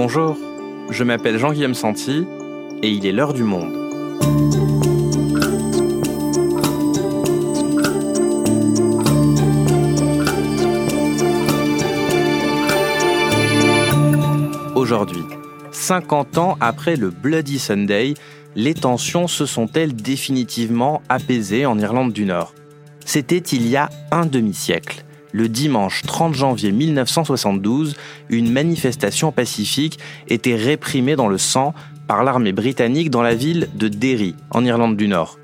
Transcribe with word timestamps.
Bonjour, 0.00 0.36
je 0.90 1.02
m'appelle 1.02 1.38
Jean-Guillaume 1.38 1.74
Santi 1.74 2.24
et 2.84 2.88
il 2.88 3.04
est 3.04 3.10
l'heure 3.10 3.32
du 3.32 3.42
monde. 3.42 3.74
Aujourd'hui, 14.76 15.24
50 15.72 16.38
ans 16.38 16.56
après 16.60 16.94
le 16.94 17.10
Bloody 17.10 17.58
Sunday, 17.58 18.14
les 18.54 18.74
tensions 18.74 19.26
se 19.26 19.46
sont-elles 19.46 19.96
définitivement 19.96 21.02
apaisées 21.08 21.66
en 21.66 21.76
Irlande 21.76 22.12
du 22.12 22.24
Nord? 22.24 22.54
C'était 23.04 23.38
il 23.38 23.66
y 23.66 23.76
a 23.76 23.90
un 24.12 24.26
demi-siècle 24.26 25.04
le 25.32 25.48
dimanche 25.48 26.02
30 26.02 26.34
janvier 26.34 26.72
1972, 26.72 27.96
une 28.28 28.50
manifestation 28.50 29.32
pacifique 29.32 29.98
était 30.28 30.56
réprimée 30.56 31.16
dans 31.16 31.28
le 31.28 31.38
sang 31.38 31.74
par 32.06 32.24
l'armée 32.24 32.52
britannique 32.52 33.10
dans 33.10 33.22
la 33.22 33.34
ville 33.34 33.68
de 33.74 33.88
Derry, 33.88 34.34
en 34.50 34.64
Irlande 34.64 34.96
du 34.96 35.08
Nord. 35.08 35.38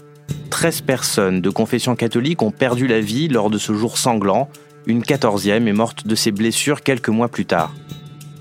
13 0.51 0.81
personnes 0.83 1.41
de 1.41 1.51
confession 1.51 1.97
catholique 1.97 2.43
ont 2.43 2.51
perdu 2.51 2.87
la 2.87 3.01
vie 3.01 3.29
lors 3.29 3.51
de 3.51 3.59
ce 3.59 3.75
jour 3.75 3.99
sanglant. 3.99 4.49
Une 4.87 5.03
quatorzième 5.03 5.69
est 5.69 5.73
morte 5.73 6.07
de 6.07 6.15
ses 6.15 6.31
blessures 6.31 6.83
quelques 6.83 7.09
mois 7.09 7.29
plus 7.29 7.47
tard. 7.47 7.75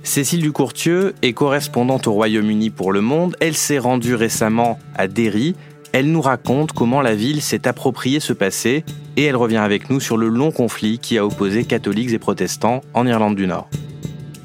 Cécile 0.03 0.41
Ducourtieu 0.41 1.15
est 1.21 1.33
correspondante 1.33 2.07
au 2.07 2.13
Royaume-Uni 2.13 2.69
pour 2.69 2.91
Le 2.91 2.99
Monde. 3.01 3.37
Elle 3.39 3.55
s'est 3.55 3.79
rendue 3.79 4.15
récemment 4.15 4.77
à 4.95 5.07
Derry 5.07 5.55
elle 5.93 6.11
nous 6.11 6.21
raconte 6.21 6.71
comment 6.71 7.01
la 7.01 7.13
ville 7.13 7.41
s'est 7.41 7.67
appropriée 7.67 8.19
ce 8.19 8.33
passé 8.33 8.83
et 9.15 9.25
elle 9.25 9.35
revient 9.35 9.57
avec 9.57 9.91
nous 9.91 9.99
sur 9.99 10.17
le 10.17 10.27
long 10.27 10.51
conflit 10.51 10.97
qui 10.97 11.19
a 11.19 11.25
opposé 11.25 11.65
catholiques 11.65 12.11
et 12.11 12.19
protestants 12.19 12.81
en 12.95 13.05
Irlande 13.05 13.35
du 13.35 13.45
Nord. 13.45 13.69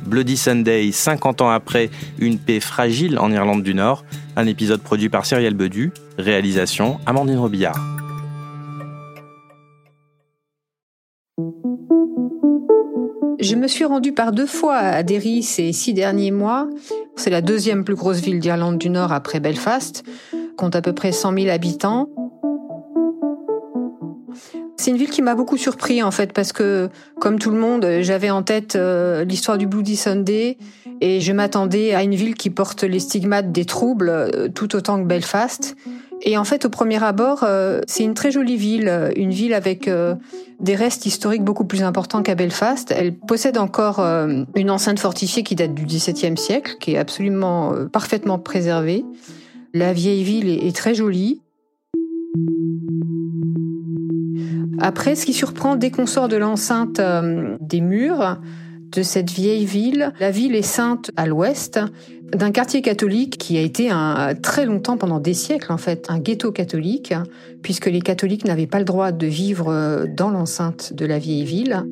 Bloody 0.04 0.36
Sunday, 0.36 0.92
50 0.92 1.40
ans 1.40 1.50
après 1.50 1.90
une 2.18 2.38
paix 2.38 2.60
fragile 2.60 3.18
en 3.18 3.32
Irlande 3.32 3.62
du 3.62 3.74
Nord, 3.74 4.04
un 4.36 4.46
épisode 4.46 4.82
produit 4.82 5.08
par 5.08 5.24
Cyrielle 5.24 5.54
Bedu, 5.54 5.90
réalisation 6.18 6.98
Amandine 7.06 7.38
Robillard. 7.38 7.78
Je 13.40 13.54
me 13.54 13.68
suis 13.68 13.86
rendue 13.86 14.12
par 14.12 14.32
deux 14.32 14.46
fois 14.46 14.76
à 14.76 15.02
Derry 15.02 15.42
ces 15.42 15.72
six 15.72 15.94
derniers 15.94 16.30
mois. 16.30 16.68
C'est 17.16 17.30
la 17.30 17.40
deuxième 17.40 17.84
plus 17.84 17.94
grosse 17.94 18.18
ville 18.18 18.40
d'Irlande 18.40 18.76
du 18.76 18.90
Nord 18.90 19.12
après 19.12 19.40
Belfast 19.40 20.04
compte 20.58 20.76
à 20.76 20.82
peu 20.82 20.92
près 20.92 21.12
100 21.12 21.32
000 21.32 21.48
habitants. 21.48 22.10
C'est 24.76 24.90
une 24.90 24.96
ville 24.96 25.10
qui 25.10 25.22
m'a 25.22 25.34
beaucoup 25.34 25.56
surpris 25.56 26.02
en 26.02 26.10
fait 26.10 26.32
parce 26.32 26.52
que 26.52 26.88
comme 27.18 27.38
tout 27.38 27.50
le 27.50 27.58
monde, 27.58 27.86
j'avais 28.00 28.30
en 28.30 28.42
tête 28.42 28.76
euh, 28.76 29.24
l'histoire 29.24 29.56
du 29.56 29.66
Bloody 29.66 29.96
Sunday 29.96 30.58
et 31.00 31.20
je 31.20 31.32
m'attendais 31.32 31.94
à 31.94 32.02
une 32.02 32.14
ville 32.14 32.34
qui 32.34 32.50
porte 32.50 32.84
les 32.84 32.98
stigmates 32.98 33.50
des 33.50 33.64
troubles 33.64 34.08
euh, 34.08 34.48
tout 34.48 34.76
autant 34.76 35.00
que 35.00 35.06
Belfast. 35.06 35.76
Et 36.22 36.36
en 36.36 36.44
fait, 36.44 36.64
au 36.64 36.68
premier 36.68 37.02
abord, 37.02 37.44
euh, 37.44 37.80
c'est 37.86 38.02
une 38.02 38.14
très 38.14 38.32
jolie 38.32 38.56
ville, 38.56 39.12
une 39.14 39.30
ville 39.30 39.54
avec 39.54 39.88
des 40.58 40.74
restes 40.74 41.06
historiques 41.06 41.44
beaucoup 41.44 41.64
plus 41.64 41.82
importants 41.84 42.22
qu'à 42.22 42.34
Belfast. 42.34 42.92
Elle 42.96 43.14
possède 43.14 43.56
encore 43.56 44.00
une 44.00 44.70
enceinte 44.70 44.98
fortifiée 44.98 45.44
qui 45.44 45.54
date 45.54 45.74
du 45.74 45.84
XVIIe 45.84 46.36
siècle, 46.36 46.76
qui 46.80 46.94
est 46.94 46.98
absolument 46.98 47.72
parfaitement 47.92 48.40
préservée. 48.40 49.04
La 49.74 49.92
vieille 49.92 50.22
ville 50.22 50.48
est, 50.48 50.74
très 50.74 50.94
jolie. 50.94 51.42
Après, 54.80 55.14
ce 55.14 55.26
qui 55.26 55.32
surprend 55.32 55.76
dès 55.76 55.90
qu'on 55.90 56.06
sort 56.06 56.28
de 56.28 56.36
l'enceinte 56.36 57.00
euh, 57.00 57.56
des 57.60 57.80
murs 57.80 58.40
de 58.92 59.02
cette 59.02 59.30
vieille 59.30 59.66
ville, 59.66 60.12
la 60.20 60.30
ville 60.30 60.54
est 60.54 60.62
sainte 60.62 61.10
à 61.16 61.26
l'ouest 61.26 61.80
d'un 62.32 62.50
quartier 62.50 62.82
catholique 62.82 63.38
qui 63.38 63.56
a 63.58 63.60
été 63.60 63.90
un, 63.90 64.34
très 64.34 64.66
longtemps, 64.66 64.96
pendant 64.96 65.18
des 65.18 65.34
siècles 65.34 65.72
en 65.72 65.78
fait, 65.78 66.06
un 66.08 66.18
ghetto 66.18 66.52
catholique, 66.52 67.14
puisque 67.62 67.86
les 67.86 68.00
catholiques 68.00 68.44
n'avaient 68.44 68.66
pas 68.66 68.78
le 68.78 68.84
droit 68.84 69.12
de 69.12 69.26
vivre 69.26 69.68
euh, 69.68 70.06
dans 70.06 70.30
l'enceinte 70.30 70.92
de 70.94 71.04
la 71.04 71.18
vieille 71.18 71.44
ville. 71.44 71.84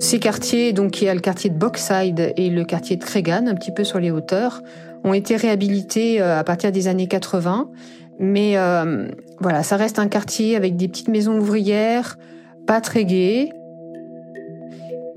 Ces 0.00 0.20
quartiers, 0.20 0.72
donc 0.72 1.02
il 1.02 1.06
y 1.06 1.08
a 1.08 1.14
le 1.14 1.20
quartier 1.20 1.50
de 1.50 1.56
Boxside 1.58 2.32
et 2.36 2.50
le 2.50 2.64
quartier 2.64 2.96
de 2.96 3.04
Cregan, 3.04 3.48
un 3.48 3.54
petit 3.54 3.72
peu 3.72 3.82
sur 3.84 3.98
les 3.98 4.10
hauteurs, 4.10 4.62
ont 5.04 5.14
été 5.14 5.36
réhabilités 5.36 6.20
euh, 6.20 6.38
à 6.38 6.44
partir 6.44 6.72
des 6.72 6.88
années 6.88 7.08
80. 7.08 7.70
Mais 8.18 8.56
euh, 8.56 9.08
voilà, 9.40 9.62
ça 9.62 9.76
reste 9.76 9.98
un 9.98 10.08
quartier 10.08 10.56
avec 10.56 10.76
des 10.76 10.88
petites 10.88 11.08
maisons 11.08 11.38
ouvrières, 11.38 12.18
pas 12.66 12.80
très 12.80 13.04
gaies. 13.04 13.50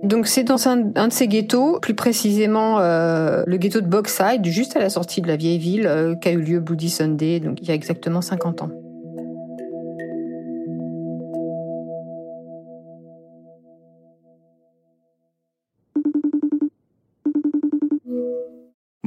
Donc 0.03 0.27
c'est 0.27 0.43
dans 0.43 0.67
un, 0.67 0.77
de 0.77 1.11
ces 1.11 1.27
ghettos, 1.27 1.79
plus 1.79 1.93
précisément 1.93 2.79
euh, 2.79 3.43
le 3.45 3.57
ghetto 3.57 3.81
de 3.81 3.87
Boxside, 3.87 4.45
juste 4.45 4.75
à 4.75 4.79
la 4.79 4.89
sortie 4.89 5.21
de 5.21 5.27
la 5.27 5.35
vieille 5.35 5.59
ville, 5.59 6.17
qu'a 6.21 6.31
eu 6.31 6.41
lieu 6.41 6.59
Bloody 6.59 6.89
Sunday, 6.89 7.39
donc 7.39 7.59
il 7.61 7.67
y 7.67 7.71
a 7.71 7.75
exactement 7.75 8.21
50 8.21 8.63
ans. 8.63 8.69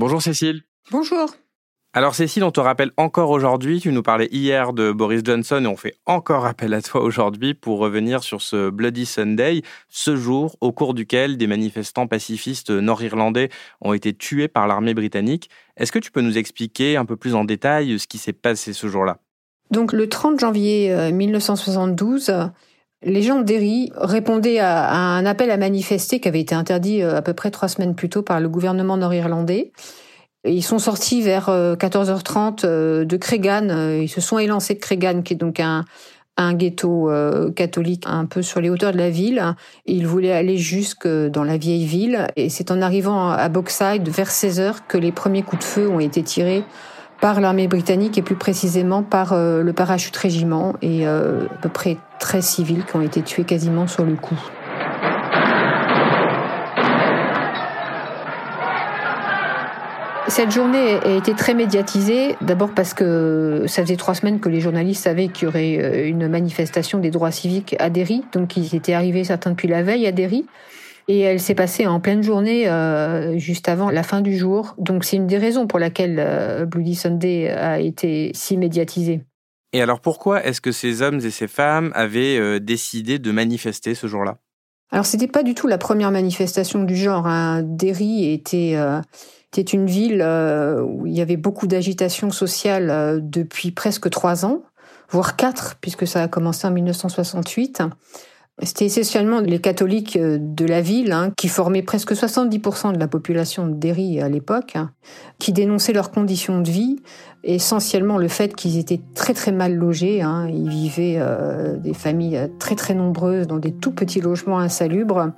Bonjour 0.05 0.21
Cécile. 0.21 0.65
Bonjour. 0.91 1.35
Alors 1.95 2.15
Cécile, 2.15 2.45
on 2.45 2.51
te 2.51 2.61
rappelle 2.61 2.91
encore 2.99 3.31
aujourd'hui, 3.31 3.81
tu 3.81 3.91
nous 3.91 4.03
parlais 4.03 4.29
hier 4.31 4.75
de 4.75 4.93
Boris 4.93 5.23
Johnson 5.25 5.63
et 5.65 5.67
on 5.67 5.79
fait 5.79 5.95
encore 6.05 6.45
appel 6.45 6.75
à 6.75 6.83
toi 6.83 7.01
aujourd'hui 7.01 7.55
pour 7.55 7.79
revenir 7.79 8.23
sur 8.23 8.43
ce 8.43 8.69
Bloody 8.69 9.07
Sunday, 9.07 9.63
ce 9.89 10.15
jour 10.15 10.59
au 10.61 10.73
cours 10.73 10.93
duquel 10.93 11.39
des 11.39 11.47
manifestants 11.47 12.07
pacifistes 12.07 12.69
nord-irlandais 12.69 13.49
ont 13.81 13.95
été 13.95 14.13
tués 14.13 14.47
par 14.47 14.67
l'armée 14.67 14.93
britannique. 14.93 15.49
Est-ce 15.79 15.91
que 15.91 15.99
tu 15.99 16.11
peux 16.11 16.21
nous 16.21 16.37
expliquer 16.37 16.99
un 16.99 17.07
peu 17.07 17.17
plus 17.17 17.35
en 17.35 17.47
détail 17.47 17.99
ce 17.99 18.07
qui 18.07 18.19
s'est 18.19 18.35
passé 18.35 18.75
ce 18.75 18.89
jour-là? 18.89 19.21
Donc 19.71 19.95
le 19.95 20.11
30 20.11 20.39
janvier 20.39 20.95
1972, 21.13 22.29
euh, 22.29 22.45
les 23.05 23.23
gens 23.23 23.39
de 23.39 23.45
Derry 23.45 23.93
répondaient 23.97 24.59
à, 24.59 24.93
un 24.93 25.27
appel 25.27 25.51
à 25.51 25.57
manifester 25.57 26.21
qui 26.21 26.29
avait 26.29 26.41
été 26.41 26.55
interdit 26.55 27.03
euh, 27.03 27.17
à 27.17 27.23
peu 27.23 27.35
près 27.35 27.51
trois 27.51 27.69
semaines 27.69 27.95
plus 27.95 28.09
tôt 28.09 28.23
par 28.23 28.41
le 28.41 28.49
gouvernement 28.49 28.97
nord-irlandais. 28.97 29.73
Ils 30.47 30.63
sont 30.63 30.79
sortis 30.79 31.23
vers 31.23 31.49
14h30 31.49 32.65
euh, 32.65 32.69
euh, 32.69 33.05
de 33.05 33.17
Cregan. 33.17 33.69
Ils 34.01 34.09
se 34.09 34.21
sont 34.21 34.39
élancés 34.39 34.75
de 34.75 34.81
Cregan, 34.81 35.23
qui 35.23 35.35
est 35.35 35.37
donc 35.37 35.59
un, 35.59 35.85
ghetto 36.55 37.11
catholique 37.55 38.05
un 38.07 38.27
peu 38.27 38.43
sur 38.43 38.61
les 38.61 38.69
hauteurs 38.69 38.93
de 38.93 38.99
la 38.99 39.09
ville. 39.09 39.55
Ils 39.87 40.07
voulaient 40.07 40.33
aller 40.33 40.59
jusque 40.59 41.07
dans 41.07 41.45
la 41.45 41.57
vieille 41.57 41.87
ville. 41.87 42.27
Et 42.37 42.51
c'est 42.51 42.71
en 42.71 42.83
arrivant 42.83 43.31
à 43.31 43.49
Boxside 43.49 44.07
vers 44.09 44.29
16h 44.29 44.79
que 44.89 44.99
les 44.99 45.13
premiers 45.13 45.43
coups 45.43 45.61
de 45.61 45.65
feu 45.65 45.89
ont 45.89 46.01
été 46.01 46.23
tirés 46.23 46.65
par 47.21 47.41
l'armée 47.41 47.69
britannique 47.69 48.19
et 48.19 48.23
plus 48.23 48.35
précisément 48.35 49.03
par 49.03 49.35
le 49.35 49.73
parachute 49.73 50.17
régiment 50.17 50.75
et 50.83 51.07
à 51.07 51.57
peu 51.63 51.69
près 51.69 51.97
13 52.25 52.43
civils 52.43 52.85
qui 52.87 52.97
ont 52.97 53.03
été 53.03 53.21
tués 53.21 53.45
quasiment 53.45 53.87
sur 53.87 54.03
le 54.03 54.15
coup. 54.15 54.41
Cette 60.29 60.51
journée 60.51 60.95
a 61.05 61.17
été 61.17 61.35
très 61.35 61.53
médiatisée, 61.53 62.37
d'abord 62.41 62.71
parce 62.75 62.95
que 62.95 63.65
ça 63.67 63.83
faisait 63.83 63.97
trois 63.97 64.15
semaines 64.15 64.41
que 64.41 64.49
les 64.49 64.61
journalistes 64.61 65.05
savaient 65.05 65.29
qu'il 65.29 65.45
y 65.45 65.49
aurait 65.49 65.79
euh, 65.79 66.09
une 66.09 66.27
manifestation 66.27 66.99
des 66.99 67.11
droits 67.11 67.31
civiques 67.31 67.77
à 67.79 67.91
Derry, 67.91 68.25
donc 68.33 68.57
ils 68.57 68.75
étaient 68.75 68.95
arrivés 68.95 69.25
certains 69.25 69.51
depuis 69.51 69.69
la 69.69 69.83
veille 69.83 70.07
à 70.07 70.13
Derry. 70.13 70.47
Et 71.09 71.21
elle 71.21 71.41
s'est 71.41 71.55
passée 71.55 71.87
en 71.87 72.01
pleine 72.01 72.23
journée, 72.23 72.67
euh, 72.67 73.37
juste 73.37 73.69
avant 73.69 73.91
la 73.91 74.03
fin 74.03 74.23
du 74.23 74.39
jour. 74.39 74.75
Donc 74.79 75.05
c'est 75.05 75.17
une 75.17 75.27
des 75.27 75.37
raisons 75.37 75.67
pour 75.67 75.79
laquelle 75.79 76.17
euh, 76.19 76.65
Bloody 76.65 76.95
Sunday 76.95 77.51
a 77.51 77.79
été 77.81 78.31
si 78.33 78.57
médiatisé. 78.57 79.21
Et 79.75 79.83
alors 79.83 80.01
pourquoi 80.01 80.43
est-ce 80.45 80.63
que 80.63 80.73
ces 80.73 81.03
hommes 81.03 81.17
et 81.17 81.31
ces 81.31 81.49
femmes 81.49 81.93
avaient 81.95 82.39
euh, 82.39 82.61
décidé 82.61 83.19
de 83.19 83.31
manifester 83.31 83.95
ce 83.95 84.07
jour-là? 84.07 84.39
Alors 84.91 85.05
c'était 85.05 85.29
pas 85.29 85.43
du 85.43 85.55
tout 85.55 85.67
la 85.67 85.77
première 85.77 86.11
manifestation 86.11 86.85
du 86.85 86.97
genre. 86.97 87.27
Hein. 87.27 87.63
Derry 87.65 88.33
était, 88.33 88.77
était 89.53 89.63
une 89.63 89.87
ville 89.87 90.23
où 90.23 91.07
il 91.07 91.13
y 91.13 91.21
avait 91.21 91.37
beaucoup 91.37 91.67
d'agitation 91.67 92.31
sociale 92.31 93.21
depuis 93.21 93.73
presque 93.73 94.09
trois 94.11 94.45
ans, 94.45 94.63
voire 95.11 95.35
quatre, 95.35 95.77
puisque 95.81 96.07
ça 96.07 96.23
a 96.23 96.29
commencé 96.29 96.69
en 96.69 96.71
1968. 96.71 97.83
C'était 98.63 98.85
essentiellement 98.85 99.41
les 99.41 99.59
catholiques 99.59 100.17
euh, 100.17 100.39
de 100.41 100.65
la 100.65 100.81
ville, 100.81 101.11
hein, 101.11 101.33
qui 101.37 101.49
formaient 101.49 101.83
presque 101.83 102.13
70% 102.13 102.93
de 102.93 103.01
la 103.01 103.09
population 103.09 103.67
de 103.67 103.75
Derry 103.75 104.21
à 104.21 104.29
l'époque, 104.29 104.77
hein, 104.77 104.93
qui 105.41 105.53
dénonçaient 105.53 105.93
leurs 105.93 106.13
conditions 106.13 106.61
de 106.61 106.71
vie, 106.71 107.01
essentiellement 107.43 108.17
le 108.17 108.29
fait 108.29 108.55
qu'ils 108.55 108.79
étaient 108.79 109.01
très 109.15 109.35
très 109.35 109.51
mal 109.51 109.75
logés. 109.75 110.23
Hein. 110.23 110.49
Ils 110.49 110.69
vivaient 110.69 111.17
euh, 111.19 111.77
des 111.77 111.95
familles 111.95 112.37
euh, 112.37 112.49
très 112.61 112.77
très 112.77 112.95
nombreuses 112.95 113.49
dans 113.49 113.59
des 113.59 113.73
tout 113.73 113.91
petits 113.91 114.21
logements 114.21 114.61
insalubres. 114.61 115.33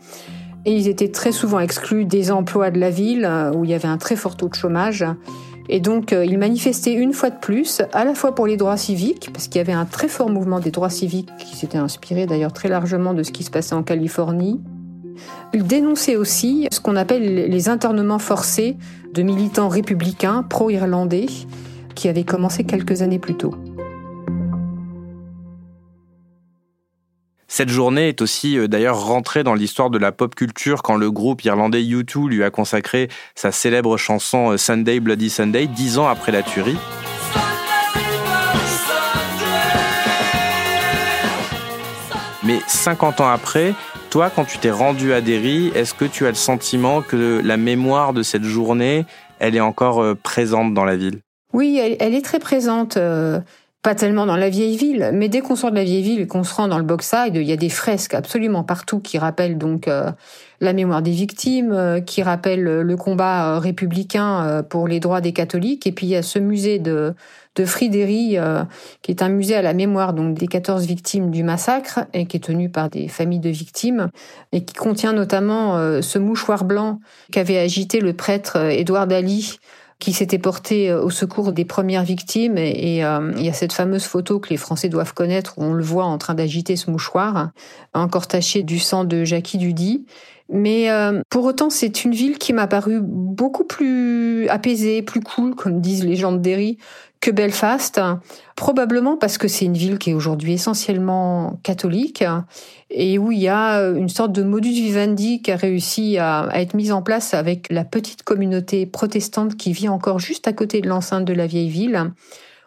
Et 0.67 0.75
ils 0.75 0.89
étaient 0.89 1.11
très 1.11 1.33
souvent 1.33 1.61
exclus 1.61 2.05
des 2.05 2.31
emplois 2.31 2.71
de 2.71 2.79
la 2.79 2.91
ville, 2.91 3.27
où 3.55 3.65
il 3.65 3.71
y 3.71 3.75
avait 3.75 3.87
un 3.87 3.99
très 3.99 4.17
fort 4.17 4.37
taux 4.37 4.49
de 4.49 4.55
chômage. 4.57 5.05
Et 5.69 5.81
donc, 5.81 6.13
euh, 6.13 6.25
il 6.25 6.39
manifestait 6.39 6.93
une 6.93 7.13
fois 7.13 7.31
de 7.31 7.39
plus, 7.39 7.83
à 7.93 8.05
la 8.05 8.15
fois 8.15 8.35
pour 8.35 8.47
les 8.47 8.57
droits 8.57 8.77
civiques, 8.77 9.31
parce 9.33 9.49
qu'il 9.49 9.59
y 9.59 9.61
avait 9.61 9.73
un 9.73 9.85
très 9.85 10.09
fort 10.09 10.31
mouvement 10.31 10.61
des 10.61 10.71
droits 10.71 10.91
civiques 10.91 11.31
qui 11.39 11.57
s'était 11.57 11.79
inspiré 11.79 12.27
d'ailleurs 12.27 12.53
très 12.53 12.69
largement 12.69 13.15
de 13.15 13.23
ce 13.23 13.33
qui 13.33 13.43
se 13.43 13.51
passait 13.51 13.75
en 13.75 13.83
Californie, 13.83 14.61
Il 15.55 15.65
dénonçait 15.65 16.17
aussi 16.17 16.69
ce 16.71 16.81
qu'on 16.81 16.97
appelle 16.97 17.49
les 17.49 17.69
internements 17.69 18.19
forcés 18.19 18.77
de 19.15 19.23
militants 19.23 19.69
républicains 19.69 20.43
pro-irlandais 20.43 21.27
qui 21.95 22.09
avaient 22.09 22.25
commencé 22.25 22.65
quelques 22.65 23.01
années 23.01 23.19
plus 23.19 23.35
tôt. 23.35 23.55
Cette 27.49 27.69
journée 27.69 28.09
est 28.09 28.23
aussi 28.23 28.59
euh, 28.59 28.67
d'ailleurs 28.67 29.07
rentrée 29.07 29.45
dans 29.45 29.55
l'histoire 29.55 29.89
de 29.91 29.99
la 29.99 30.11
pop 30.11 30.35
culture 30.35 30.83
quand 30.83 30.97
le 30.97 31.13
groupe 31.13 31.45
irlandais 31.45 31.83
U2 31.83 32.29
lui 32.29 32.43
a 32.43 32.51
consacré 32.51 33.09
sa 33.37 33.53
célèbre 33.53 33.97
chanson 33.97 34.53
euh, 34.53 34.57
Sunday 34.57 34.99
Bloody 34.99 35.31
Sunday 35.31 35.69
dix 35.69 35.99
ans 35.99 36.09
après 36.09 36.33
la 36.33 36.43
tuerie. 36.43 36.77
Mais 42.43 42.59
50 42.67 43.21
ans 43.21 43.29
après, 43.29 43.75
toi, 44.11 44.31
quand 44.31 44.45
tu 44.45 44.59
t'es 44.59 44.71
rendu 44.71 45.13
à 45.13 45.21
Derry, 45.21 45.69
est-ce 45.75 45.95
que 45.95 46.05
tu 46.05 46.27
as 46.27 46.31
le 46.31 46.35
sentiment 46.35 47.01
que 47.01 47.41
la 47.45 47.57
mémoire 47.57 48.13
de 48.13 48.23
cette 48.23 48.45
journée, 48.45 49.05
elle 49.39 49.57
est 49.57 49.61
encore 49.61 50.03
euh, 50.03 50.15
présente 50.15 50.75
dans 50.75 50.85
la 50.85 50.97
ville? 50.97 51.21
Oui, 51.53 51.79
elle, 51.79 52.15
est 52.15 52.25
très 52.25 52.39
présente. 52.39 52.99
Euh, 53.87 53.91
pas 53.91 53.95
tellement 53.95 54.27
dans 54.27 54.37
la 54.37 54.49
vieille 54.49 54.77
ville, 54.77 55.11
mais 55.15 55.29
dès 55.29 55.41
qu'on 55.41 55.55
sort 55.55 55.71
de 55.71 55.77
la 55.77 55.85
vieille 55.85 56.03
ville 56.03 56.21
et 56.21 56.27
qu'on 56.27 56.43
se 56.43 56.53
rend 56.55 56.67
dans 56.67 56.79
le 56.79 56.85
Boxside, 56.85 57.37
il 57.37 57.45
y 57.45 57.53
a 57.53 57.57
des 57.57 57.69
fresques 57.69 58.15
absolument 58.15 58.65
partout 58.65 58.99
qui 58.99 59.17
rappellent 59.17 59.59
donc 59.59 59.87
euh, 59.87 60.11
la 60.61 60.73
mémoire 60.73 61.03
des 61.03 61.13
victimes, 61.13 62.03
qui 62.05 62.23
rappellent 62.23 62.65
le 62.65 62.97
combat 62.97 63.61
républicain 63.61 64.65
pour 64.69 64.89
les 64.89 65.01
droits 65.01 65.21
des 65.21 65.33
catholiques. 65.33 65.87
Et 65.87 65.93
puis 65.93 66.07
il 66.07 66.11
y 66.11 66.17
a 66.17 66.23
ce 66.23 66.39
musée 66.39 66.79
de 66.79 67.15
de 67.57 67.65
Fridéry, 67.65 68.39
euh, 68.39 68.63
qui 69.03 69.11
est 69.11 69.23
un 69.23 69.29
musée 69.29 69.57
à 69.57 69.63
la 69.63 69.73
mémoire 69.73 70.13
donc 70.13 70.35
des 70.39 70.47
14 70.47 70.87
victimes 70.87 71.31
du 71.31 71.43
massacre 71.43 72.01
et 72.13 72.27
qui 72.27 72.37
est 72.37 72.41
tenu 72.41 72.69
par 72.69 72.91
des 72.91 73.09
familles 73.09 73.41
de 73.41 73.51
victimes 73.51 74.11
et 74.53 74.65
qui 74.65 74.75
contient 74.75 75.13
notamment 75.13 75.77
euh, 75.77 76.03
ce 76.03 76.19
mouchoir 76.19 76.65
blanc 76.65 77.01
qu'avait 77.33 77.59
agité 77.59 78.01
le 78.01 78.13
prêtre 78.13 78.57
euh, 78.57 78.69
Édouard 78.69 79.07
Daly 79.07 79.59
qui 79.99 80.13
s'était 80.13 80.39
porté 80.39 80.93
au 80.93 81.11
secours 81.11 81.53
des 81.53 81.65
premières 81.65 82.05
victimes. 82.05 82.59
Et, 82.59 82.97
il 82.99 83.45
y 83.45 83.49
a 83.49 83.53
cette 83.53 83.73
fameuse 83.73 84.05
photo 84.05 84.41
que 84.41 84.51
les 84.51 84.57
Français 84.57 84.89
doivent 84.89 85.15
connaître 85.15 85.55
où 85.59 85.65
on 85.65 85.73
le 85.73 85.83
voit 85.83 86.05
en 86.05 86.19
train 86.19 86.35
d'agiter 86.35 86.77
ce 86.77 86.91
mouchoir, 86.91 87.51
encore 87.95 88.27
taché 88.27 88.63
du 88.63 88.79
sang 88.79 89.05
de 89.05 89.25
Jackie 89.25 89.59
Dudy. 89.59 90.05
Mais 90.49 90.89
pour 91.29 91.45
autant, 91.45 91.71
c'est 91.71 92.05
une 92.05 92.13
ville 92.13 92.39
qui 92.39 92.53
m'a 92.53 92.67
paru 92.67 93.01
beaucoup 93.03 93.65
plus 93.65 94.49
apaisée, 94.49 95.03
plus 95.03 95.21
cool, 95.21 95.55
comme 95.55 95.81
disent 95.81 96.05
les 96.05 96.17
gens 96.17 96.33
de 96.33 96.39
Derry, 96.39 96.79
que 97.21 97.31
Belfast, 97.31 98.01
probablement 98.55 99.17
parce 99.17 99.39
que 99.39 99.49
c'est 99.49 99.65
une 99.65 99.77
ville 99.77 99.99
qui 99.99 100.11
est 100.11 100.15
aujourd'hui 100.15 100.53
essentiellement 100.53 101.59
catholique 101.63 102.23
et 102.91 103.19
où 103.19 103.33
il 103.33 103.41
y 103.41 103.49
a 103.49 103.81
une 103.81 104.09
sorte 104.09 104.33
de 104.33 104.43
modus 104.43 104.71
vivendi 104.71 105.43
qui 105.43 105.51
a 105.51 105.57
réussi 105.57 106.19
à, 106.19 106.49
être 106.55 106.75
mise 106.75 106.93
en 106.93 107.03
place 107.03 107.35
avec 107.35 107.67
la 107.71 107.85
petite 107.85 108.23
communauté 108.23 108.87
protestante 108.87 109.57
qui 109.57 109.73
vit 109.73 109.89
encore 109.89 110.19
juste 110.19 110.47
à 110.47 110.53
côté 110.53 110.81
de 110.81 110.89
l'enceinte 110.89 111.25
de 111.25 111.33
la 111.33 111.47
vieille 111.47 111.71
ville. 111.71 112.13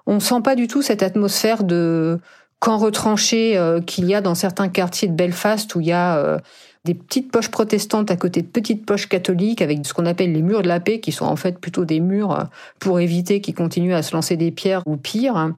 On 0.06 0.20
sent 0.20 0.42
pas 0.44 0.56
du 0.56 0.68
tout 0.68 0.82
cette 0.82 1.04
atmosphère 1.04 1.64
de 1.64 2.20
camp 2.60 2.78
retranché 2.78 3.58
euh, 3.58 3.82
qu'il 3.82 4.06
y 4.06 4.16
a 4.16 4.22
dans 4.22 4.36
certains 4.36 4.70
quartiers 4.70 5.08
de 5.08 5.14
Belfast 5.14 5.74
où 5.76 5.82
il 5.82 5.88
y 5.88 5.92
a 5.92 6.18
euh, 6.18 6.38
des 6.86 6.94
petites 6.94 7.32
poches 7.32 7.50
protestantes 7.50 8.12
à 8.12 8.16
côté 8.16 8.42
de 8.42 8.48
petites 8.48 8.86
poches 8.86 9.08
catholiques 9.08 9.62
avec 9.62 9.86
ce 9.86 9.94
qu'on 9.94 10.06
appelle 10.06 10.34
les 10.34 10.42
murs 10.42 10.62
de 10.62 10.68
la 10.68 10.80
paix, 10.80 11.00
qui 11.00 11.12
sont 11.12 11.26
en 11.26 11.36
fait 11.36 11.60
plutôt 11.60 11.86
des 11.86 12.00
murs 12.00 12.32
euh, 12.32 12.44
pour 12.80 13.00
éviter 13.00 13.42
qu'ils 13.42 13.56
continuent 13.56 13.94
à 13.94 14.02
se 14.02 14.14
lancer 14.14 14.38
des 14.38 14.52
pierres 14.52 14.84
ou 14.86 14.98
pire. 14.98 15.54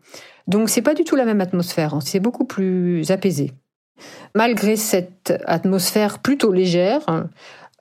Donc 0.47 0.69
c'est 0.69 0.81
pas 0.81 0.93
du 0.93 1.03
tout 1.03 1.15
la 1.15 1.25
même 1.25 1.41
atmosphère, 1.41 1.93
hein. 1.93 1.99
c'est 2.03 2.19
beaucoup 2.19 2.45
plus 2.45 3.09
apaisé. 3.11 3.51
Malgré 4.35 4.75
cette 4.75 5.33
atmosphère 5.45 6.19
plutôt 6.19 6.51
légère, 6.51 7.01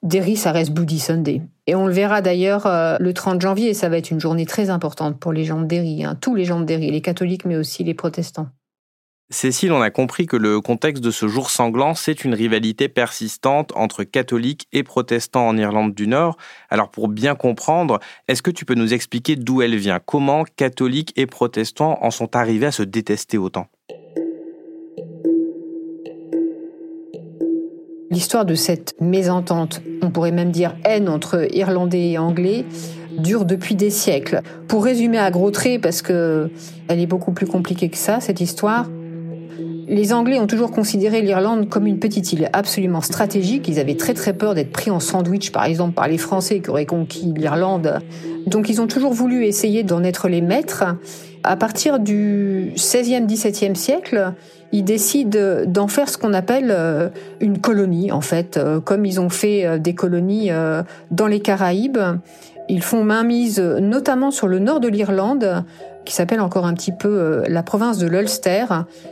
Derry, 0.02 0.36
ça 0.36 0.52
reste 0.52 0.72
Bloody 0.72 0.98
Sunday. 0.98 1.42
Et 1.66 1.74
on 1.74 1.86
le 1.86 1.92
verra 1.92 2.22
d'ailleurs 2.22 2.66
euh, 2.66 2.96
le 2.98 3.12
30 3.12 3.40
janvier, 3.40 3.74
ça 3.74 3.88
va 3.88 3.98
être 3.98 4.10
une 4.10 4.20
journée 4.20 4.46
très 4.46 4.70
importante 4.70 5.18
pour 5.18 5.32
les 5.32 5.44
gens 5.44 5.60
de 5.60 5.66
Derry, 5.66 6.04
hein. 6.04 6.16
tous 6.20 6.34
les 6.34 6.44
gens 6.44 6.60
de 6.60 6.64
Derry, 6.64 6.90
les 6.90 7.00
catholiques 7.02 7.44
mais 7.44 7.56
aussi 7.56 7.84
les 7.84 7.94
protestants. 7.94 8.48
Cécile, 9.32 9.70
on 9.70 9.80
a 9.80 9.90
compris 9.90 10.26
que 10.26 10.36
le 10.36 10.60
contexte 10.60 11.04
de 11.04 11.12
ce 11.12 11.28
jour 11.28 11.50
sanglant, 11.50 11.94
c'est 11.94 12.24
une 12.24 12.34
rivalité 12.34 12.88
persistante 12.88 13.70
entre 13.76 14.02
catholiques 14.02 14.66
et 14.72 14.82
protestants 14.82 15.46
en 15.46 15.56
Irlande 15.56 15.94
du 15.94 16.08
Nord. 16.08 16.36
Alors 16.68 16.90
pour 16.90 17.06
bien 17.06 17.36
comprendre, 17.36 18.00
est-ce 18.26 18.42
que 18.42 18.50
tu 18.50 18.64
peux 18.64 18.74
nous 18.74 18.92
expliquer 18.92 19.36
d'où 19.36 19.62
elle 19.62 19.76
vient? 19.76 20.00
Comment 20.04 20.42
catholiques 20.56 21.12
et 21.14 21.26
protestants 21.26 21.96
en 22.02 22.10
sont 22.10 22.34
arrivés 22.34 22.66
à 22.66 22.72
se 22.72 22.82
détester 22.82 23.38
autant? 23.38 23.68
L'histoire 28.10 28.44
de 28.44 28.56
cette 28.56 29.00
mésentente, 29.00 29.80
on 30.02 30.10
pourrait 30.10 30.32
même 30.32 30.50
dire 30.50 30.74
haine 30.84 31.08
entre 31.08 31.46
Irlandais 31.54 32.10
et 32.10 32.18
Anglais, 32.18 32.64
dure 33.16 33.44
depuis 33.44 33.76
des 33.76 33.90
siècles. 33.90 34.40
Pour 34.66 34.84
résumer 34.84 35.18
à 35.18 35.30
gros 35.30 35.52
traits, 35.52 35.80
parce 35.80 36.02
que 36.02 36.50
elle 36.88 36.98
est 36.98 37.06
beaucoup 37.06 37.30
plus 37.30 37.46
compliquée 37.46 37.88
que 37.88 37.96
ça, 37.96 38.18
cette 38.18 38.40
histoire, 38.40 38.88
les 39.90 40.12
Anglais 40.12 40.38
ont 40.38 40.46
toujours 40.46 40.70
considéré 40.70 41.20
l'Irlande 41.20 41.68
comme 41.68 41.86
une 41.86 41.98
petite 41.98 42.32
île 42.32 42.48
absolument 42.52 43.00
stratégique. 43.00 43.66
Ils 43.66 43.80
avaient 43.80 43.96
très 43.96 44.14
très 44.14 44.32
peur 44.32 44.54
d'être 44.54 44.70
pris 44.70 44.88
en 44.88 45.00
sandwich, 45.00 45.50
par 45.50 45.64
exemple, 45.64 45.94
par 45.94 46.06
les 46.06 46.16
Français 46.16 46.60
qui 46.60 46.70
auraient 46.70 46.86
conquis 46.86 47.34
l'Irlande. 47.36 47.98
Donc 48.46 48.68
ils 48.68 48.80
ont 48.80 48.86
toujours 48.86 49.12
voulu 49.12 49.44
essayer 49.44 49.82
d'en 49.82 50.04
être 50.04 50.28
les 50.28 50.42
maîtres. 50.42 50.84
À 51.42 51.56
partir 51.56 51.98
du 51.98 52.72
16e, 52.76 53.26
17e 53.26 53.74
siècle, 53.74 54.34
ils 54.72 54.84
décident 54.84 55.64
d'en 55.66 55.88
faire 55.88 56.08
ce 56.08 56.18
qu'on 56.18 56.34
appelle 56.34 56.68
euh, 56.70 57.08
une 57.40 57.58
colonie, 57.58 58.12
en 58.12 58.20
fait, 58.20 58.56
euh, 58.56 58.78
comme 58.80 59.04
ils 59.04 59.18
ont 59.20 59.30
fait 59.30 59.66
euh, 59.66 59.78
des 59.78 59.94
colonies 59.94 60.50
dans 61.10 61.26
les 61.26 61.40
Caraïbes. 61.40 61.98
Ils 62.70 62.82
font 62.82 63.02
mainmise 63.02 63.58
notamment 63.58 64.30
sur 64.30 64.46
le 64.46 64.60
nord 64.60 64.78
de 64.78 64.86
l'Irlande, 64.86 65.64
qui 66.04 66.14
s'appelle 66.14 66.40
encore 66.40 66.66
un 66.66 66.74
petit 66.74 66.92
peu 66.92 67.08
euh, 67.08 67.44
la 67.48 67.64
province 67.64 67.98
de 67.98 68.06
l'Ulster. 68.06 68.64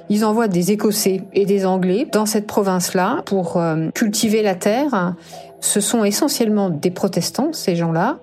Ils 0.08 0.24
envoient 0.24 0.46
des 0.46 0.70
Écossais 0.70 1.22
et 1.34 1.44
des 1.44 1.66
Anglais 1.66 2.06
dans 2.12 2.24
cette 2.24 2.46
province-là 2.46 3.22
pour 3.26 3.56
euh, 3.56 3.88
cultiver 3.94 4.42
la 4.42 4.54
terre. 4.54 5.14
Ce 5.60 5.80
sont 5.80 6.04
essentiellement 6.04 6.70
des 6.70 6.92
protestants, 6.92 7.52
ces 7.52 7.74
gens-là. 7.74 8.18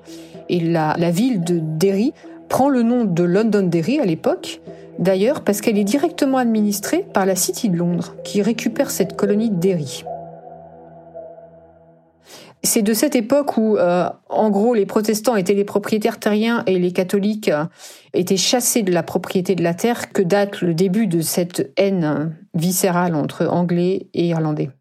Et 0.48 0.62
la, 0.62 0.96
la 0.98 1.12
ville 1.12 1.44
de 1.44 1.60
Derry 1.62 2.14
prend 2.48 2.70
le 2.70 2.82
nom 2.82 3.04
de 3.04 3.24
Londonderry 3.24 4.00
à 4.00 4.06
l'époque, 4.06 4.62
d'ailleurs 5.00 5.42
parce 5.42 5.60
qu'elle 5.60 5.78
est 5.78 5.84
directement 5.84 6.38
administrée 6.38 7.06
par 7.14 7.26
la 7.26 7.36
City 7.36 7.68
de 7.68 7.76
Londres, 7.76 8.16
qui 8.24 8.42
récupère 8.42 8.90
cette 8.90 9.18
colonie 9.18 9.50
de 9.50 9.56
Derry. 9.56 10.06
C'est 12.66 12.82
de 12.82 12.94
cette 12.94 13.16
époque 13.16 13.58
où, 13.58 13.78
euh, 13.78 14.10
en 14.30 14.50
gros, 14.50 14.74
les 14.74 14.86
protestants 14.86 15.36
étaient 15.36 15.54
les 15.54 15.64
propriétaires 15.64 16.20
terriens 16.20 16.64
et 16.66 16.80
les 16.80 16.92
catholiques 16.92 17.50
euh, 17.50 17.66
étaient 18.14 18.38
chassés 18.38 18.82
de 18.82 18.92
la 18.92 19.04
propriété 19.04 19.56
de 19.56 19.64
la 19.64 19.74
terre 19.74 20.12
que 20.12 20.22
date 20.22 20.62
le 20.62 20.74
début 20.74 21.06
de 21.08 21.22
cette 21.22 21.72
haine 21.78 22.36
viscérale 22.54 23.16
entre 23.16 23.46
Anglais 23.46 24.08
et 24.14 24.28
Irlandais. 24.28 24.72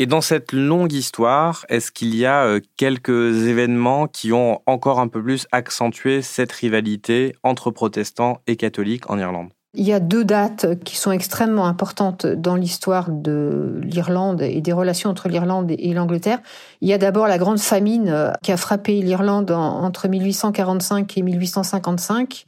Et 0.00 0.06
dans 0.06 0.20
cette 0.20 0.52
longue 0.52 0.92
histoire, 0.92 1.66
est-ce 1.68 1.90
qu'il 1.90 2.14
y 2.14 2.24
a 2.24 2.44
euh, 2.44 2.60
quelques 2.76 3.48
événements 3.48 4.06
qui 4.06 4.32
ont 4.32 4.60
encore 4.66 5.00
un 5.00 5.08
peu 5.08 5.20
plus 5.20 5.48
accentué 5.50 6.22
cette 6.22 6.52
rivalité 6.52 7.34
entre 7.42 7.72
protestants 7.72 8.40
et 8.46 8.54
catholiques 8.54 9.10
en 9.10 9.18
Irlande? 9.18 9.48
Il 9.74 9.84
y 9.84 9.92
a 9.92 10.00
deux 10.00 10.24
dates 10.24 10.82
qui 10.84 10.96
sont 10.96 11.12
extrêmement 11.12 11.66
importantes 11.66 12.26
dans 12.26 12.56
l'histoire 12.56 13.10
de 13.10 13.80
l'Irlande 13.82 14.40
et 14.42 14.60
des 14.60 14.72
relations 14.72 15.10
entre 15.10 15.28
l'Irlande 15.28 15.70
et 15.70 15.92
l'Angleterre. 15.92 16.40
Il 16.80 16.88
y 16.88 16.92
a 16.92 16.98
d'abord 16.98 17.26
la 17.26 17.38
grande 17.38 17.60
famine 17.60 18.08
euh, 18.08 18.32
qui 18.42 18.50
a 18.50 18.56
frappé 18.56 19.00
l'Irlande 19.02 19.50
entre 19.50 20.08
1845 20.08 21.18
et 21.18 21.22
1855 21.22 22.46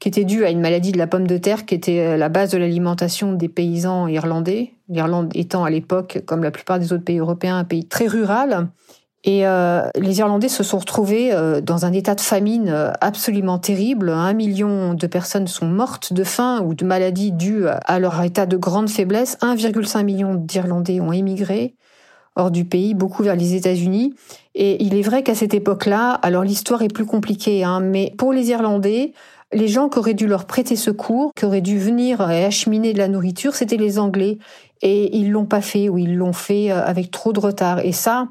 qui 0.00 0.08
était 0.08 0.24
due 0.24 0.44
à 0.46 0.50
une 0.50 0.60
maladie 0.60 0.92
de 0.92 0.98
la 0.98 1.06
pomme 1.06 1.26
de 1.26 1.36
terre 1.36 1.66
qui 1.66 1.74
était 1.74 2.00
euh, 2.00 2.16
la 2.16 2.28
base 2.28 2.50
de 2.50 2.58
l'alimentation 2.58 3.34
des 3.34 3.48
paysans 3.48 4.08
irlandais. 4.08 4.72
L'Irlande 4.88 5.30
étant 5.34 5.64
à 5.64 5.70
l'époque, 5.70 6.22
comme 6.26 6.42
la 6.42 6.50
plupart 6.50 6.78
des 6.78 6.92
autres 6.92 7.04
pays 7.04 7.18
européens, 7.18 7.58
un 7.58 7.64
pays 7.64 7.86
très 7.86 8.06
rural. 8.06 8.68
Et 9.24 9.46
euh, 9.46 9.82
les 9.96 10.18
Irlandais 10.18 10.48
se 10.48 10.62
sont 10.62 10.78
retrouvés 10.78 11.32
euh, 11.32 11.60
dans 11.60 11.84
un 11.84 11.92
état 11.92 12.14
de 12.14 12.22
famine 12.22 12.70
euh, 12.70 12.90
absolument 13.02 13.58
terrible. 13.58 14.08
Un 14.08 14.32
million 14.32 14.94
de 14.94 15.06
personnes 15.06 15.46
sont 15.46 15.66
mortes 15.66 16.14
de 16.14 16.24
faim 16.24 16.62
ou 16.64 16.72
de 16.74 16.86
maladies 16.86 17.32
dues 17.32 17.66
à 17.66 17.98
leur 17.98 18.22
état 18.22 18.46
de 18.46 18.56
grande 18.56 18.88
faiblesse. 18.88 19.36
1,5 19.42 20.04
million 20.04 20.34
d'Irlandais 20.34 21.00
ont 21.00 21.12
émigré 21.12 21.74
hors 22.36 22.50
du 22.50 22.64
pays, 22.64 22.94
beaucoup 22.94 23.22
vers 23.22 23.36
les 23.36 23.54
États-Unis. 23.54 24.14
Et 24.54 24.82
il 24.82 24.94
est 24.94 25.02
vrai 25.02 25.22
qu'à 25.22 25.34
cette 25.34 25.52
époque-là, 25.52 26.12
alors 26.22 26.44
l'histoire 26.44 26.80
est 26.80 26.92
plus 26.92 27.04
compliquée, 27.04 27.64
hein, 27.64 27.80
mais 27.80 28.14
pour 28.16 28.32
les 28.32 28.48
Irlandais, 28.48 29.12
les 29.52 29.68
gens 29.68 29.90
qui 29.90 29.98
auraient 29.98 30.14
dû 30.14 30.28
leur 30.28 30.46
prêter 30.46 30.76
secours, 30.76 31.32
qui 31.34 31.44
auraient 31.44 31.60
dû 31.60 31.78
venir 31.78 32.30
et 32.30 32.44
acheminer 32.44 32.94
de 32.94 32.98
la 32.98 33.08
nourriture, 33.08 33.54
c'était 33.54 33.76
les 33.76 33.98
Anglais. 33.98 34.38
Et 34.80 35.14
ils 35.18 35.30
l'ont 35.30 35.44
pas 35.44 35.60
fait 35.60 35.90
ou 35.90 35.98
ils 35.98 36.16
l'ont 36.16 36.32
fait 36.32 36.70
avec 36.70 37.10
trop 37.10 37.34
de 37.34 37.40
retard. 37.40 37.80
Et 37.80 37.92
ça, 37.92 38.28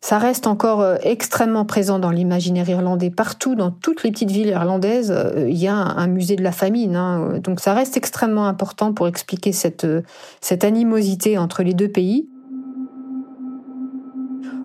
ça 0.00 0.18
reste 0.18 0.46
encore 0.46 0.80
euh, 0.80 0.96
extrêmement 1.02 1.66
présent 1.66 1.98
dans 1.98 2.10
l'imaginaire 2.10 2.68
irlandais. 2.68 3.10
Partout, 3.10 3.54
dans 3.54 3.70
toutes 3.70 4.02
les 4.02 4.10
petites 4.10 4.30
villes 4.30 4.48
irlandaises, 4.48 5.12
euh, 5.14 5.46
il 5.48 5.58
y 5.58 5.68
a 5.68 5.74
un 5.74 6.06
musée 6.06 6.36
de 6.36 6.42
la 6.42 6.52
famine. 6.52 6.96
Hein. 6.96 7.38
Donc 7.42 7.60
ça 7.60 7.74
reste 7.74 7.98
extrêmement 7.98 8.46
important 8.46 8.94
pour 8.94 9.08
expliquer 9.08 9.52
cette, 9.52 9.84
euh, 9.84 10.00
cette 10.40 10.64
animosité 10.64 11.36
entre 11.36 11.62
les 11.62 11.74
deux 11.74 11.88
pays. 11.88 12.28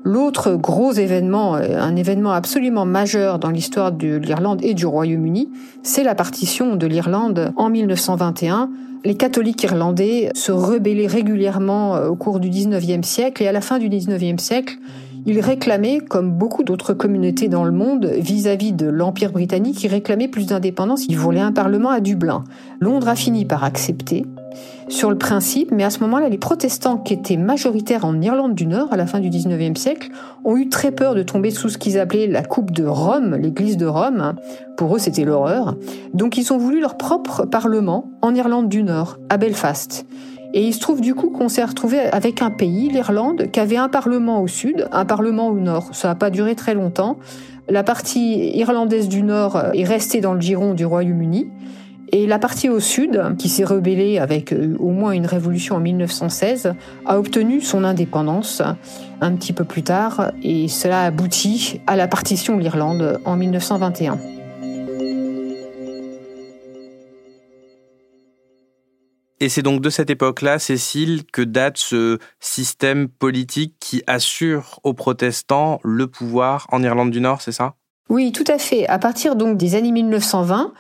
L'autre 0.06 0.54
gros 0.54 0.94
événement, 0.94 1.56
un 1.56 1.96
événement 1.96 2.32
absolument 2.32 2.86
majeur 2.86 3.40
dans 3.40 3.50
l'histoire 3.50 3.92
de 3.92 4.18
l'Irlande 4.18 4.60
et 4.64 4.76
du 4.76 4.86
Royaume-Uni, 4.86 5.50
c'est 5.82 6.04
la 6.04 6.14
partition 6.14 6.76
de 6.76 6.86
l'Irlande 6.86 7.52
en 7.56 7.72
1921. 7.72 8.70
Les 9.04 9.16
catholiques 9.16 9.64
irlandais 9.64 10.30
se 10.36 10.52
rebellaient 10.52 11.08
régulièrement 11.08 11.96
au 12.04 12.16
cours 12.16 12.40
du 12.40 12.52
19e 12.52 13.02
siècle 13.02 13.42
et 13.42 13.48
à 13.48 13.52
la 13.52 13.62
fin 13.62 13.80
du 13.80 13.90
19e 13.90 14.38
siècle, 14.38 14.78
ils 15.26 15.40
réclamaient, 15.40 16.00
comme 16.00 16.32
beaucoup 16.32 16.64
d'autres 16.64 16.94
communautés 16.94 17.48
dans 17.48 17.64
le 17.64 17.72
monde, 17.72 18.06
vis-à-vis 18.06 18.74
de 18.74 18.88
l'Empire 18.88 19.32
britannique, 19.32 19.84
ils 19.84 19.90
réclamaient 19.90 20.28
plus 20.28 20.48
d'indépendance. 20.48 21.06
Ils 21.08 21.18
voulaient 21.18 21.40
un 21.40 21.52
parlement 21.52 21.90
à 21.90 22.00
Dublin. 22.00 22.44
Londres 22.80 23.08
a 23.08 23.16
fini 23.16 23.46
par 23.46 23.64
accepter 23.64 24.26
sur 24.88 25.10
le 25.10 25.18
principe, 25.18 25.72
mais 25.72 25.84
à 25.84 25.90
ce 25.90 26.00
moment-là, 26.02 26.30
les 26.30 26.38
protestants 26.38 26.98
qui 26.98 27.14
étaient 27.14 27.38
majoritaires 27.38 28.06
en 28.06 28.22
Irlande 28.22 28.54
du 28.54 28.68
Nord 28.68 28.94
à 28.94 28.98
la 28.98 29.08
fin 29.08 29.20
du 29.20 29.30
19e 29.30 29.76
siècle 29.76 30.12
ont 30.44 30.58
eu 30.58 30.70
très 30.70 30.92
peur 30.92 31.16
de 31.16 31.24
tomber 31.24 31.50
sous 31.50 31.70
ce 31.70 31.78
qu'ils 31.78 32.00
appelaient 32.00 32.28
la 32.28 32.44
coupe 32.44 32.72
de 32.72 32.86
Rome, 32.86 33.36
l'église 33.36 33.78
de 33.78 33.88
Rome. 33.88 34.36
Pour 34.78 34.96
eux, 34.96 35.00
c'était 35.00 35.26
l'horreur. 35.26 35.76
Donc 36.14 36.38
ils 36.38 36.54
ont 36.54 36.58
voulu 36.58 36.80
leur 36.80 36.98
propre 36.98 37.46
parlement 37.46 38.12
en 38.22 38.36
Irlande 38.36 38.70
du 38.70 38.84
Nord, 38.84 39.18
à 39.30 39.38
Belfast. 39.38 40.06
Et 40.56 40.62
il 40.62 40.74
se 40.74 40.80
trouve 40.80 41.02
du 41.02 41.14
coup 41.14 41.32
qu'on 41.32 41.50
s'est 41.50 41.66
retrouvé 41.66 42.00
avec 42.00 42.42
un 42.42 42.50
pays, 42.50 42.88
l'Irlande, 42.90 43.52
qui 43.52 43.60
avait 43.60 43.76
un 43.76 43.90
parlement 43.90 44.42
au 44.42 44.48
sud, 44.48 44.88
un 44.94 45.04
parlement 45.04 45.50
au 45.50 45.60
nord. 45.60 45.90
Ça 45.92 46.08
n'a 46.08 46.16
pas 46.16 46.30
duré 46.30 46.56
très 46.56 46.74
longtemps. 46.74 47.18
La 47.68 47.84
partie 47.84 48.56
irlandaise 48.58 49.10
du 49.10 49.22
nord 49.22 49.62
est 49.74 49.84
restée 49.84 50.22
dans 50.22 50.34
le 50.34 50.40
giron 50.40 50.74
du 50.74 50.86
Royaume-Uni. 50.86 51.50
Et 52.14 52.26
la 52.26 52.40
partie 52.40 52.70
au 52.70 52.80
sud, 52.80 53.22
qui 53.38 53.50
s'est 53.50 53.66
rebellée 53.66 54.18
avec 54.18 54.54
euh, 54.54 54.78
au 54.80 54.92
moins 54.92 55.12
une 55.12 55.26
révolution 55.26 55.76
en 55.76 55.80
1916, 55.82 56.74
a 57.06 57.20
obtenu 57.20 57.60
son 57.60 57.84
indépendance 57.84 58.62
un 59.20 59.32
petit 59.34 59.52
peu 59.52 59.66
plus 59.66 59.84
tard 59.84 60.32
et 60.42 60.70
cela 60.70 61.02
aboutit 61.02 61.82
à 61.86 61.98
la 61.98 62.08
partition 62.08 62.56
de 62.56 62.62
l'Irlande 62.62 63.20
en 63.26 63.36
1921. 63.36 64.20
Et 69.46 69.50
c'est 69.50 69.62
donc 69.62 69.80
de 69.80 69.92
cette 69.92 70.10
époque-là, 70.10 70.58
Cécile, 70.58 71.22
que 71.32 71.44
date 71.44 71.78
ce 71.78 72.18
système 72.40 73.08
politique 73.08 73.76
qui 73.80 74.02
assure 74.08 74.80
aux 74.82 74.96
protestants 74.96 75.80
le 75.84 76.08
pouvoir 76.08 76.66
en 76.72 76.82
Irlande 76.82 77.12
du 77.12 77.22
Nord, 77.22 77.44
c'est 77.44 77.52
ça? 77.52 77.76
Oui, 78.10 78.32
tout 78.32 78.44
à 78.48 78.58
fait. 78.58 78.88
À 78.88 78.98
partir 78.98 79.36
donc 79.36 79.56
des 79.56 79.76
années 79.76 79.92
1920, 79.92 80.74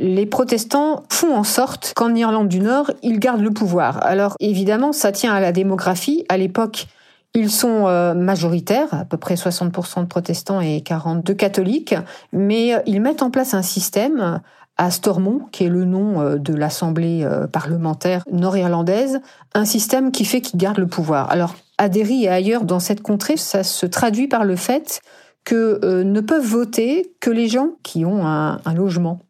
les 0.00 0.26
protestants 0.26 1.04
font 1.08 1.32
en 1.32 1.44
sorte 1.44 1.92
qu'en 1.94 2.12
Irlande 2.12 2.48
du 2.48 2.58
Nord, 2.58 2.90
ils 3.04 3.20
gardent 3.20 3.40
le 3.40 3.52
pouvoir. 3.52 4.04
Alors 4.04 4.34
évidemment, 4.40 4.92
ça 4.92 5.12
tient 5.12 5.32
à 5.32 5.38
la 5.38 5.52
démographie. 5.52 6.24
À 6.28 6.38
l'époque, 6.38 6.88
ils 7.34 7.52
sont 7.52 7.86
euh, 7.86 8.14
majoritaires, 8.14 8.92
à 8.94 9.04
peu 9.04 9.16
près 9.16 9.36
60% 9.36 10.00
de 10.00 10.06
protestants 10.06 10.60
et 10.60 10.80
40 10.80 11.24
de 11.24 11.32
catholiques, 11.34 11.94
mais 12.32 12.74
euh, 12.74 12.80
ils 12.84 13.00
mettent 13.00 13.22
en 13.22 13.30
place 13.30 13.54
un 13.54 13.62
système 13.62 14.40
à 14.78 14.90
Stormont, 14.90 15.42
qui 15.52 15.64
est 15.64 15.68
le 15.68 15.84
nom 15.84 16.20
euh, 16.20 16.36
de 16.36 16.54
l'Assemblée 16.54 17.28
parlementaire 17.52 18.22
nord-irlandaise, 18.30 19.20
un 19.54 19.64
système 19.64 20.12
qui 20.12 20.24
fait 20.24 20.40
qu'ils 20.40 20.58
gardent 20.58 20.78
le 20.78 20.86
pouvoir. 20.86 21.30
Alors, 21.30 21.54
à 21.76 21.88
Derry 21.88 22.24
et 22.24 22.28
ailleurs 22.28 22.64
dans 22.64 22.80
cette 22.80 23.02
contrée, 23.02 23.36
ça 23.36 23.62
se 23.62 23.86
traduit 23.86 24.28
par 24.28 24.44
le 24.44 24.56
fait 24.56 25.00
que 25.44 26.02
ne 26.02 26.20
peuvent 26.20 26.46
voter 26.46 27.14
que 27.20 27.30
les 27.30 27.48
gens 27.48 27.70
qui 27.82 28.04
ont 28.04 28.26
un 28.26 28.74
logement. 28.74 29.20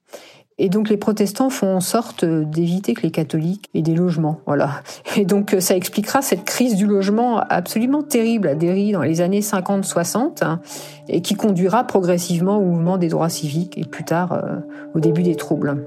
Et 0.59 0.69
donc 0.69 0.88
les 0.88 0.97
protestants 0.97 1.50
font 1.50 1.77
en 1.77 1.81
sorte 1.81 2.25
d'éviter 2.25 2.95
que 2.95 3.03
les 3.03 3.11
catholiques 3.11 3.69
aient 3.75 3.83
des 3.83 3.95
logements. 3.95 4.41
Voilà. 4.47 4.83
Et 5.17 5.25
donc 5.25 5.57
ça 5.61 5.77
expliquera 5.77 6.23
cette 6.23 6.45
crise 6.45 6.75
du 6.75 6.87
logement 6.87 7.38
absolument 7.38 8.03
terrible 8.03 8.49
à 8.49 8.55
Derry 8.55 8.93
dans 8.93 9.03
les 9.03 9.21
années 9.21 9.41
50-60 9.41 10.45
hein, 10.45 10.61
et 11.09 11.23
qui 11.23 11.35
conduira 11.35 11.85
progressivement 11.85 12.59
au 12.59 12.65
mouvement 12.65 12.99
des 12.99 13.09
droits 13.09 13.29
civiques 13.29 13.79
et 13.79 13.85
plus 13.85 14.05
tard 14.05 14.33
euh, 14.33 14.57
au 14.95 15.00
début 15.00 15.23
des 15.23 15.37
troubles. 15.37 15.87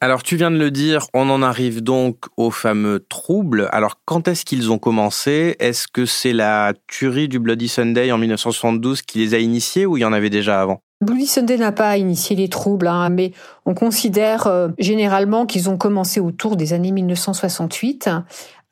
Alors 0.00 0.22
tu 0.22 0.36
viens 0.36 0.52
de 0.52 0.58
le 0.58 0.70
dire, 0.70 1.08
on 1.12 1.28
en 1.28 1.42
arrive 1.42 1.82
donc 1.82 2.26
aux 2.36 2.52
fameux 2.52 3.04
troubles. 3.08 3.68
Alors 3.72 3.96
quand 4.04 4.28
est-ce 4.28 4.44
qu'ils 4.44 4.70
ont 4.70 4.78
commencé? 4.78 5.56
Est-ce 5.58 5.88
que 5.88 6.06
c'est 6.06 6.32
la 6.32 6.72
tuerie 6.86 7.26
du 7.26 7.40
Bloody 7.40 7.66
Sunday 7.66 8.12
en 8.12 8.18
1972 8.18 9.02
qui 9.02 9.18
les 9.18 9.34
a 9.34 9.38
initiés 9.38 9.86
ou 9.86 9.96
y 9.96 10.04
en 10.04 10.12
avait 10.12 10.30
déjà 10.30 10.60
avant? 10.60 10.78
Bloody 11.00 11.26
Sunday 11.26 11.56
n'a 11.56 11.72
pas 11.72 11.96
initié 11.96 12.36
les 12.36 12.48
troubles, 12.48 12.86
hein, 12.86 13.08
mais 13.08 13.32
on 13.66 13.74
considère 13.74 14.46
euh, 14.46 14.68
généralement 14.78 15.46
qu'ils 15.46 15.68
ont 15.68 15.76
commencé 15.76 16.20
autour 16.20 16.54
des 16.54 16.72
années 16.74 16.92
1968 16.92 18.08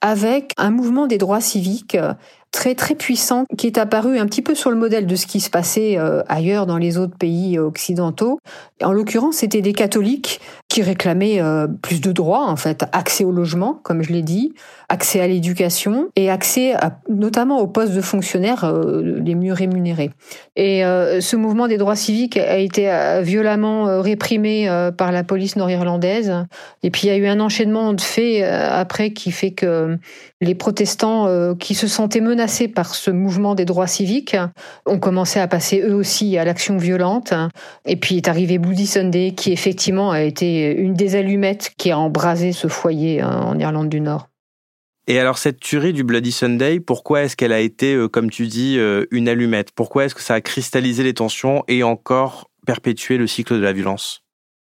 avec 0.00 0.52
un 0.59 0.71
mouvement 0.71 1.09
des 1.09 1.18
droits 1.18 1.40
civiques 1.40 1.97
très 2.52 2.75
très 2.75 2.95
puissant 2.95 3.45
qui 3.59 3.66
est 3.66 3.76
apparu 3.76 4.18
un 4.18 4.26
petit 4.26 4.40
peu 4.40 4.54
sur 4.54 4.71
le 4.71 4.76
modèle 4.76 5.06
de 5.06 5.14
ce 5.14 5.26
qui 5.26 5.40
se 5.40 5.50
passait 5.50 5.99
euh, 5.99 6.23
ailleurs 6.26 6.66
dans 6.66 6.78
les 6.78 6.97
autres 6.97 7.16
pays 7.16 7.59
occidentaux. 7.59 8.38
En 8.83 8.92
l'occurrence, 8.92 9.37
c'était 9.37 9.61
des 9.61 9.73
catholiques 9.73 10.40
qui 10.68 10.82
réclamaient 10.82 11.40
euh, 11.40 11.66
plus 11.66 12.00
de 12.00 12.12
droits 12.12 12.46
en 12.46 12.56
fait, 12.56 12.85
accès 12.92 13.25
au 13.25 13.32
logement 13.32 13.80
comme 13.82 14.02
je 14.02 14.12
l'ai 14.12 14.23
dit, 14.23 14.52
accès 14.88 15.20
à 15.20 15.26
l'éducation 15.26 16.08
et 16.16 16.30
accès 16.30 16.75
notamment 17.08 17.61
aux 17.61 17.66
postes 17.66 17.94
de 17.94 18.00
fonctionnaires 18.00 18.64
euh, 18.64 19.02
les 19.25 19.35
mieux 19.35 19.52
rémunérés. 19.52 20.11
Et 20.56 20.82
ce 21.20 21.37
mouvement 21.37 21.68
des 21.68 21.76
droits 21.76 21.96
civiques 21.96 22.37
a 22.37 22.56
été 22.56 22.90
violemment 23.23 24.00
réprimé 24.00 24.68
par 24.96 25.12
la 25.12 25.23
police 25.23 25.56
nord-irlandaise 25.56 26.32
et 26.82 26.90
puis 26.90 27.02
il 27.04 27.08
y 27.08 27.11
a 27.11 27.16
eu 27.16 27.26
un 27.26 27.40
enchaînement 27.40 27.92
de 27.92 28.00
faits 28.00 28.42
après 28.42 29.11
qui 29.11 29.32
fait 29.32 29.50
que 29.50 29.99
les 30.40 30.54
protestants 30.54 31.54
qui 31.56 31.75
se 31.75 31.87
sentaient 31.87 32.20
menacés 32.20 32.68
par 32.68 32.94
ce 32.94 33.11
mouvement 33.11 33.54
des 33.54 33.66
droits 33.66 33.87
civiques 33.87 34.37
ont 34.87 34.99
commencé 34.99 35.40
à 35.40 35.46
passer 35.46 35.82
eux 35.82 35.94
aussi 35.94 36.38
à 36.38 36.44
l'action 36.44 36.76
violente. 36.76 37.35
Et 37.85 37.96
puis 37.96 38.16
est 38.16 38.28
arrivé 38.28 38.58
Bloody 38.58 38.87
Sunday, 38.87 39.32
qui 39.32 39.52
effectivement 39.52 40.11
a 40.11 40.23
été 40.23 40.55
une 40.64 40.94
des 40.94 41.16
allumettes 41.16 41.72
qui 41.76 41.90
a 41.90 41.98
embrasé 41.98 42.52
ce 42.52 42.68
foyer 42.68 43.20
hein, 43.20 43.40
en 43.44 43.58
Irlande 43.58 43.88
du 43.88 44.00
Nord. 44.00 44.28
Et 45.08 45.20
alors 45.20 45.38
cette 45.38 45.60
tuerie 45.60 45.92
du 45.92 46.02
Bloody 46.02 46.32
Sunday, 46.32 46.80
pourquoi 46.80 47.22
est-ce 47.22 47.36
qu'elle 47.36 47.52
a 47.52 47.60
été, 47.60 47.94
euh, 47.94 48.08
comme 48.08 48.28
tu 48.28 48.48
dis, 48.48 48.76
euh, 48.78 49.04
une 49.12 49.28
allumette? 49.28 49.70
Pourquoi 49.72 50.04
est-ce 50.04 50.16
que 50.16 50.22
ça 50.22 50.34
a 50.34 50.40
cristallisé 50.40 51.04
les 51.04 51.14
tensions 51.14 51.62
et 51.68 51.84
encore 51.84 52.50
perpétué 52.66 53.16
le 53.16 53.28
cycle 53.28 53.54
de 53.54 53.60
la 53.60 53.72
violence? 53.72 54.22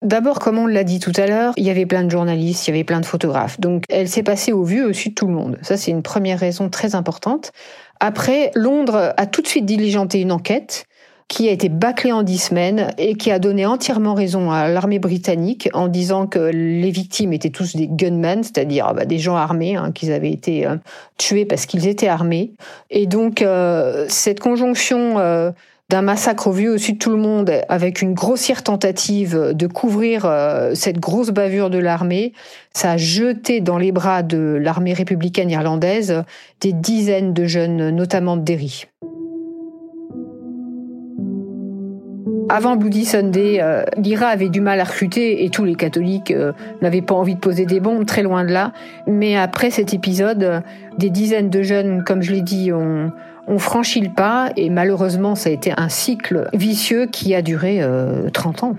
D'abord, 0.02 0.38
comme 0.38 0.58
on 0.58 0.66
l'a 0.66 0.84
dit 0.84 1.00
tout 1.00 1.12
à 1.16 1.26
l'heure, 1.26 1.54
il 1.56 1.64
y 1.64 1.70
avait 1.70 1.86
plein 1.86 2.04
de 2.04 2.10
journalistes, 2.10 2.66
il 2.66 2.70
y 2.70 2.74
avait 2.74 2.84
plein 2.84 3.00
de 3.00 3.06
photographes. 3.06 3.58
Donc, 3.58 3.84
elle 3.88 4.08
s'est 4.08 4.22
passée 4.22 4.52
au 4.52 4.62
vu 4.62 4.80
et 4.80 4.84
au 4.84 4.92
su 4.92 5.08
de 5.08 5.14
tout 5.14 5.26
le 5.26 5.32
monde. 5.32 5.58
Ça, 5.62 5.78
c'est 5.78 5.90
une 5.90 6.02
première 6.02 6.38
raison 6.38 6.68
très 6.68 6.94
importante. 6.94 7.52
Après, 7.98 8.50
Londres 8.54 9.14
a 9.16 9.26
tout 9.26 9.40
de 9.40 9.46
suite 9.46 9.64
diligenté 9.64 10.20
une 10.20 10.32
enquête 10.32 10.84
qui 11.28 11.48
a 11.48 11.52
été 11.52 11.68
bâclée 11.68 12.12
en 12.12 12.22
dix 12.22 12.38
semaines 12.38 12.92
et 12.98 13.14
qui 13.14 13.30
a 13.30 13.38
donné 13.38 13.66
entièrement 13.66 14.14
raison 14.14 14.50
à 14.50 14.68
l'armée 14.68 14.98
britannique 14.98 15.68
en 15.74 15.88
disant 15.88 16.26
que 16.26 16.38
les 16.38 16.90
victimes 16.90 17.32
étaient 17.32 17.50
tous 17.50 17.74
des 17.74 17.88
gunmen, 17.88 18.42
c'est-à-dire 18.42 18.94
bah, 18.94 19.04
des 19.04 19.18
gens 19.18 19.36
armés, 19.36 19.76
hein, 19.76 19.92
qu'ils 19.92 20.12
avaient 20.12 20.30
été 20.30 20.66
euh, 20.66 20.76
tués 21.18 21.44
parce 21.44 21.66
qu'ils 21.66 21.86
étaient 21.88 22.08
armés. 22.08 22.52
Et 22.90 23.06
donc, 23.06 23.42
euh, 23.42 24.06
cette 24.08 24.40
conjonction... 24.40 25.18
Euh, 25.18 25.50
d'un 25.88 26.02
massacre 26.02 26.48
au 26.48 26.52
vieux 26.52 26.72
au 26.74 26.78
sud 26.78 26.94
de 26.94 26.98
tout 26.98 27.10
le 27.10 27.16
monde 27.16 27.50
avec 27.68 28.02
une 28.02 28.14
grossière 28.14 28.62
tentative 28.62 29.52
de 29.54 29.66
couvrir 29.66 30.24
euh, 30.24 30.74
cette 30.74 30.98
grosse 30.98 31.30
bavure 31.30 31.70
de 31.70 31.78
l'armée, 31.78 32.32
ça 32.72 32.92
a 32.92 32.96
jeté 32.96 33.60
dans 33.60 33.78
les 33.78 33.92
bras 33.92 34.22
de 34.22 34.58
l'armée 34.60 34.94
républicaine 34.94 35.50
irlandaise 35.50 36.24
des 36.60 36.72
dizaines 36.72 37.32
de 37.32 37.44
jeunes, 37.44 37.90
notamment 37.90 38.36
de 38.36 38.42
Derry. 38.42 38.86
Avant 42.48 42.76
Bloody 42.76 43.04
Sunday, 43.04 43.60
euh, 43.60 43.84
l'IRA 43.96 44.26
avait 44.26 44.48
du 44.48 44.60
mal 44.60 44.80
à 44.80 44.84
recruter 44.84 45.44
et 45.44 45.50
tous 45.50 45.64
les 45.64 45.76
catholiques 45.76 46.32
euh, 46.32 46.52
n'avaient 46.82 47.02
pas 47.02 47.14
envie 47.14 47.34
de 47.34 47.40
poser 47.40 47.66
des 47.66 47.78
bombes, 47.78 48.04
très 48.04 48.22
loin 48.22 48.44
de 48.44 48.52
là. 48.52 48.72
Mais 49.06 49.36
après 49.36 49.70
cet 49.70 49.94
épisode, 49.94 50.62
des 50.98 51.10
dizaines 51.10 51.50
de 51.50 51.62
jeunes, 51.62 52.02
comme 52.02 52.22
je 52.22 52.32
l'ai 52.32 52.42
dit, 52.42 52.72
ont, 52.72 53.12
on 53.46 53.58
franchit 53.58 54.00
le 54.00 54.12
pas 54.12 54.50
et 54.56 54.70
malheureusement 54.70 55.34
ça 55.34 55.50
a 55.50 55.52
été 55.52 55.72
un 55.76 55.88
cycle 55.88 56.48
vicieux 56.52 57.06
qui 57.06 57.34
a 57.34 57.42
duré 57.42 57.80
30 58.32 58.62
euh, 58.62 58.66
ans. 58.66 58.76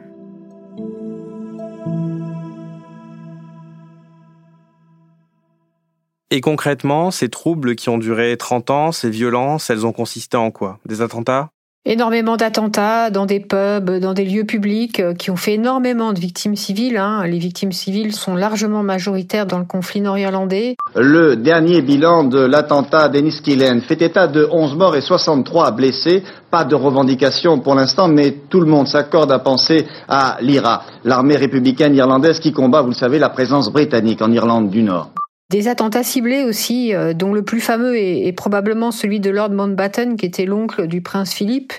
Et 6.29 6.41
concrètement, 6.41 7.11
ces 7.11 7.29
troubles 7.29 7.75
qui 7.75 7.87
ont 7.87 7.97
duré 7.97 8.35
30 8.35 8.69
ans, 8.69 8.91
ces 8.91 9.09
violences, 9.09 9.69
elles 9.69 9.85
ont 9.85 9.93
consisté 9.93 10.35
en 10.35 10.51
quoi? 10.51 10.79
Des 10.85 11.01
attentats? 11.01 11.49
Énormément 11.87 12.35
d'attentats 12.35 13.09
dans 13.09 13.25
des 13.25 13.39
pubs, 13.39 13.89
dans 13.99 14.13
des 14.13 14.25
lieux 14.25 14.43
publics, 14.43 14.99
euh, 14.99 15.13
qui 15.13 15.31
ont 15.31 15.37
fait 15.37 15.53
énormément 15.53 16.11
de 16.11 16.19
victimes 16.19 16.55
civiles. 16.55 16.97
Hein. 16.97 17.25
Les 17.25 17.39
victimes 17.39 17.71
civiles 17.71 18.13
sont 18.13 18.35
largement 18.35 18.83
majoritaires 18.83 19.45
dans 19.45 19.57
le 19.57 19.65
conflit 19.65 20.01
nord-irlandais. 20.01 20.75
Le 20.95 21.35
dernier 21.35 21.81
bilan 21.81 22.25
de 22.25 22.39
l'attentat 22.39 23.07
d'Enniskillen 23.07 23.81
fait 23.81 24.01
état 24.01 24.27
de 24.27 24.47
11 24.51 24.75
morts 24.75 24.95
et 24.95 25.01
63 25.01 25.71
blessés. 25.71 26.23
Pas 26.51 26.65
de 26.65 26.75
revendication 26.75 27.59
pour 27.59 27.73
l'instant, 27.73 28.09
mais 28.09 28.35
tout 28.49 28.59
le 28.59 28.67
monde 28.67 28.87
s'accorde 28.87 29.31
à 29.31 29.39
penser 29.39 29.87
à 30.09 30.37
l'IRA, 30.41 30.83
l'armée 31.05 31.37
républicaine 31.37 31.95
irlandaise 31.95 32.39
qui 32.39 32.51
combat, 32.51 32.81
vous 32.81 32.89
le 32.89 32.93
savez, 32.93 33.17
la 33.17 33.29
présence 33.29 33.71
britannique 33.71 34.21
en 34.21 34.31
Irlande 34.31 34.69
du 34.69 34.83
Nord. 34.83 35.11
Des 35.49 35.69
attentats 35.69 36.03
ciblés 36.03 36.43
aussi, 36.43 36.93
euh, 36.93 37.13
dont 37.13 37.33
le 37.33 37.41
plus 37.41 37.61
fameux 37.61 37.97
est, 37.97 38.33
probablement 38.33 38.91
celui 38.91 39.21
de 39.21 39.29
Lord 39.29 39.51
Mountbatten, 39.51 40.17
qui 40.17 40.25
était 40.25 40.45
l'oncle 40.45 40.87
du 40.87 41.01
prince 41.01 41.33
Philippe, 41.33 41.71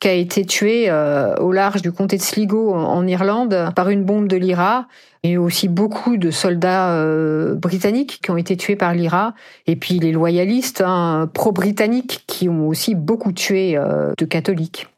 qui 0.00 0.08
a 0.08 0.12
été 0.12 0.44
tué 0.44 0.86
euh, 0.88 1.36
au 1.36 1.52
large 1.52 1.80
du 1.80 1.92
comté 1.92 2.16
de 2.16 2.22
Sligo 2.22 2.74
en, 2.74 3.06
Irlande 3.06 3.70
par 3.76 3.88
une 3.88 4.02
bombe 4.02 4.26
de 4.26 4.36
l'IRA, 4.36 4.88
et 5.22 5.38
aussi 5.38 5.68
beaucoup 5.68 6.16
de 6.16 6.32
soldats 6.32 6.90
euh, 6.90 7.54
britanniques 7.54 8.18
qui 8.20 8.32
ont 8.32 8.36
été 8.36 8.56
tués 8.56 8.74
par 8.74 8.92
l'IRA, 8.94 9.34
et 9.68 9.76
puis 9.76 10.00
les 10.00 10.10
loyalistes 10.10 10.82
hein, 10.84 11.30
pro-britanniques 11.32 12.24
qui 12.26 12.48
ont 12.48 12.66
aussi 12.66 12.96
beaucoup 12.96 13.30
tué 13.30 13.78
de 14.18 14.24
catholiques. 14.24 14.88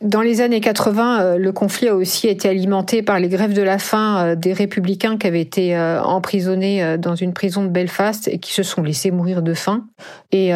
Dans 0.00 0.22
les 0.22 0.40
années 0.40 0.60
80, 0.60 1.20
euh, 1.20 1.38
le 1.38 1.52
conflit 1.52 1.88
a 1.88 1.94
aussi 1.94 2.26
été 2.28 2.48
alimenté 2.48 3.02
par 3.02 3.20
les 3.20 3.28
grèves 3.28 3.52
de 3.52 3.62
la 3.62 3.78
faim 3.78 4.18
euh, 4.18 4.34
des 4.34 4.52
républicains 4.52 5.16
qui 5.18 5.26
avaient 5.26 5.40
été 5.40 5.76
euh, 5.76 6.02
emprisonnés 6.02 6.98
dans 6.98 7.14
une 7.14 7.32
prison 7.32 7.62
de 7.62 7.68
Belfast 7.68 8.28
et 8.28 8.38
qui 8.38 8.52
se 8.52 8.62
sont 8.62 8.82
laissés 8.82 9.10
mourir 9.10 9.42
de 9.42 9.54
faim 9.54 9.86
et 10.32 10.52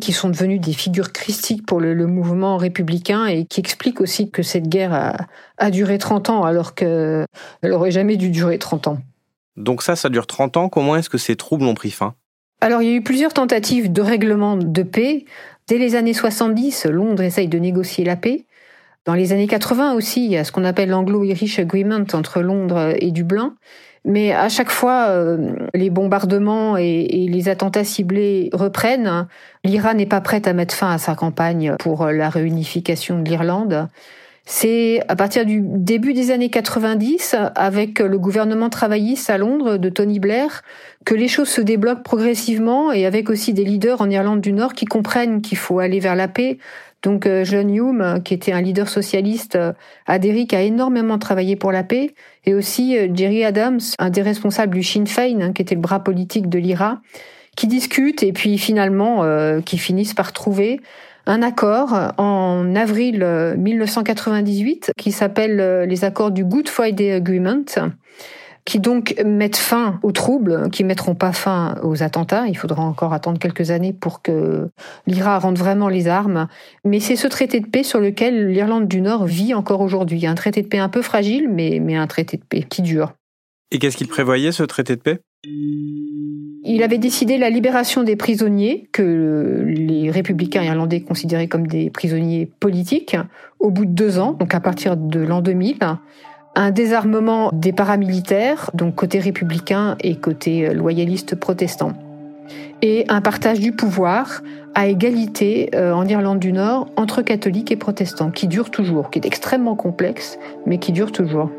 qui 0.00 0.12
sont 0.12 0.28
devenus 0.28 0.60
des 0.60 0.72
figures 0.72 1.12
christiques 1.12 1.64
pour 1.66 1.80
le, 1.80 1.94
mouvement 2.06 2.56
républicain 2.56 3.26
et 3.26 3.44
qui 3.44 3.60
expliquent 3.60 4.00
aussi 4.00 4.30
que 4.30 4.42
cette 4.42 4.68
guerre 4.68 4.92
a, 4.92 5.16
a 5.58 5.70
duré 5.70 5.98
30 5.98 6.30
ans 6.30 6.44
alors 6.44 6.74
qu'elle 6.74 7.26
aurait 7.64 7.90
jamais 7.90 8.16
dû 8.16 8.30
durer 8.30 8.58
30 8.58 8.88
ans. 8.88 8.98
Donc 9.56 9.82
ça, 9.82 9.96
ça 9.96 10.08
dure 10.08 10.26
30 10.26 10.56
ans. 10.56 10.68
Comment 10.68 10.96
est-ce 10.96 11.10
que 11.10 11.18
ces 11.18 11.36
troubles 11.36 11.64
ont 11.64 11.74
pris 11.74 11.90
fin? 11.90 12.14
Alors, 12.60 12.82
il 12.82 12.90
y 12.90 12.92
a 12.92 12.94
eu 12.94 13.02
plusieurs 13.02 13.32
tentatives 13.32 13.90
de 13.90 14.02
règlement 14.02 14.56
de 14.56 14.82
paix. 14.82 15.24
Dès 15.70 15.78
les 15.78 15.94
années 15.94 16.14
70, 16.14 16.86
Londres 16.86 17.22
essaye 17.22 17.46
de 17.46 17.56
négocier 17.56 18.04
la 18.04 18.16
paix. 18.16 18.44
Dans 19.04 19.14
les 19.14 19.32
années 19.32 19.46
80 19.46 19.94
aussi, 19.94 20.24
il 20.24 20.32
y 20.32 20.36
a 20.36 20.42
ce 20.42 20.50
qu'on 20.50 20.64
appelle 20.64 20.88
l'Anglo-Irish 20.88 21.60
Agreement 21.60 22.02
entre 22.12 22.40
Londres 22.40 22.92
et 22.98 23.12
Dublin. 23.12 23.54
Mais 24.04 24.32
à 24.32 24.48
chaque 24.48 24.72
fois, 24.72 25.10
euh, 25.10 25.52
les 25.72 25.88
bombardements 25.88 26.76
et, 26.76 27.28
les 27.30 27.48
attentats 27.48 27.84
ciblés 27.84 28.50
reprennent. 28.52 29.28
L'Iran 29.62 29.94
n'est 29.94 30.06
pas 30.06 30.20
prête 30.20 30.48
à 30.48 30.54
mettre 30.54 30.74
fin 30.74 30.90
à 30.90 30.98
sa 30.98 31.14
campagne 31.14 31.76
pour 31.78 32.04
la 32.06 32.30
réunification 32.30 33.22
de 33.22 33.28
l'Irlande. 33.28 33.86
C'est 34.52 35.00
à 35.06 35.14
partir 35.14 35.46
du 35.46 35.62
début 35.62 36.12
des 36.12 36.32
années 36.32 36.50
90, 36.50 37.36
avec 37.54 38.00
le 38.00 38.18
gouvernement 38.18 38.68
travailliste 38.68 39.30
à 39.30 39.38
Londres 39.38 39.76
de 39.76 39.88
Tony 39.88 40.18
Blair, 40.18 40.62
que 41.04 41.14
les 41.14 41.28
choses 41.28 41.48
se 41.48 41.60
débloquent 41.60 42.02
progressivement 42.02 42.90
et 42.90 43.06
avec 43.06 43.30
aussi 43.30 43.52
des 43.52 43.62
leaders 43.62 44.00
en 44.00 44.10
Irlande 44.10 44.40
du 44.40 44.52
Nord 44.52 44.72
qui 44.72 44.86
comprennent 44.86 45.40
qu'il 45.40 45.56
faut 45.56 45.78
aller 45.78 46.00
vers 46.00 46.16
la 46.16 46.26
paix. 46.26 46.58
Donc 47.04 47.26
euh, 47.26 47.44
John 47.44 47.72
Hume, 47.72 48.22
qui 48.24 48.34
était 48.34 48.50
un 48.50 48.60
leader 48.60 48.88
socialiste 48.88 49.54
euh, 49.54 49.72
à 50.08 50.18
Derrick, 50.18 50.52
a 50.52 50.62
énormément 50.62 51.18
travaillé 51.18 51.54
pour 51.54 51.70
la 51.70 51.84
paix, 51.84 52.10
et 52.44 52.52
aussi 52.52 52.98
euh, 52.98 53.06
Jerry 53.14 53.44
Adams, 53.44 53.78
un 54.00 54.10
des 54.10 54.22
responsables 54.22 54.74
du 54.74 54.82
Sinn 54.82 55.06
Féin, 55.06 55.40
hein, 55.40 55.52
qui 55.52 55.62
était 55.62 55.76
le 55.76 55.80
bras 55.80 56.02
politique 56.02 56.48
de 56.48 56.58
l'IRA, 56.58 57.00
qui 57.54 57.68
discutent 57.68 58.24
et 58.24 58.32
puis 58.32 58.58
finalement 58.58 59.24
qui 59.62 59.76
finissent 59.76 60.14
par 60.14 60.32
trouver 60.32 60.80
un 61.30 61.42
accord 61.42 62.12
en 62.18 62.74
avril 62.74 63.24
1998 63.56 64.92
qui 64.96 65.12
s'appelle 65.12 65.86
les 65.88 66.04
accords 66.04 66.32
du 66.32 66.44
Good 66.44 66.68
Friday 66.68 67.12
Agreement 67.12 67.64
qui 68.64 68.80
donc 68.80 69.14
mettent 69.24 69.56
fin 69.56 70.00
aux 70.02 70.10
troubles, 70.10 70.68
qui 70.70 70.82
mettront 70.82 71.14
pas 71.14 71.32
fin 71.32 71.76
aux 71.82 72.02
attentats. 72.02 72.46
Il 72.48 72.56
faudra 72.56 72.82
encore 72.82 73.12
attendre 73.12 73.38
quelques 73.38 73.70
années 73.70 73.92
pour 73.92 74.22
que 74.22 74.68
l'IRA 75.06 75.38
rende 75.38 75.56
vraiment 75.56 75.88
les 75.88 76.08
armes. 76.08 76.48
Mais 76.84 77.00
c'est 77.00 77.16
ce 77.16 77.28
traité 77.28 77.60
de 77.60 77.66
paix 77.66 77.84
sur 77.84 78.00
lequel 78.00 78.48
l'Irlande 78.48 78.88
du 78.88 79.00
Nord 79.00 79.24
vit 79.24 79.54
encore 79.54 79.80
aujourd'hui. 79.80 80.26
Un 80.26 80.34
traité 80.34 80.62
de 80.62 80.68
paix 80.68 80.78
un 80.78 80.88
peu 80.88 81.00
fragile, 81.00 81.48
mais, 81.48 81.78
mais 81.80 81.96
un 81.96 82.06
traité 82.06 82.36
de 82.36 82.44
paix 82.44 82.64
qui 82.68 82.82
dure. 82.82 83.12
Et 83.70 83.78
qu'est-ce 83.78 83.96
qu'il 83.96 84.08
prévoyait, 84.08 84.52
ce 84.52 84.64
traité 84.64 84.96
de 84.96 85.00
paix? 85.00 85.20
Il 86.62 86.82
avait 86.82 86.98
décidé 86.98 87.38
la 87.38 87.50
libération 87.50 88.02
des 88.02 88.16
prisonniers, 88.16 88.88
que 88.92 89.64
les 89.66 90.10
républicains 90.10 90.62
irlandais 90.62 91.00
considéraient 91.00 91.48
comme 91.48 91.66
des 91.66 91.90
prisonniers 91.90 92.50
politiques, 92.60 93.16
au 93.58 93.70
bout 93.70 93.86
de 93.86 93.92
deux 93.92 94.18
ans, 94.18 94.32
donc 94.32 94.54
à 94.54 94.60
partir 94.60 94.96
de 94.96 95.20
l'an 95.20 95.40
2000 95.40 95.78
un 96.56 96.72
désarmement 96.72 97.50
des 97.52 97.72
paramilitaires, 97.72 98.70
donc 98.74 98.96
côté 98.96 99.20
républicain 99.20 99.96
et 100.00 100.16
côté 100.16 100.74
loyaliste 100.74 101.36
protestant, 101.36 101.92
et 102.82 103.04
un 103.08 103.20
partage 103.20 103.60
du 103.60 103.72
pouvoir 103.72 104.42
à 104.74 104.86
égalité 104.88 105.70
euh, 105.74 105.92
en 105.92 106.06
Irlande 106.06 106.38
du 106.38 106.52
Nord 106.52 106.88
entre 106.96 107.22
catholiques 107.22 107.70
et 107.70 107.76
protestants, 107.76 108.30
qui 108.30 108.48
dure 108.48 108.70
toujours, 108.70 109.10
qui 109.10 109.18
est 109.18 109.26
extrêmement 109.26 109.76
complexe, 109.76 110.38
mais 110.66 110.78
qui 110.78 110.92
dure 110.92 111.12
toujours. 111.12 111.50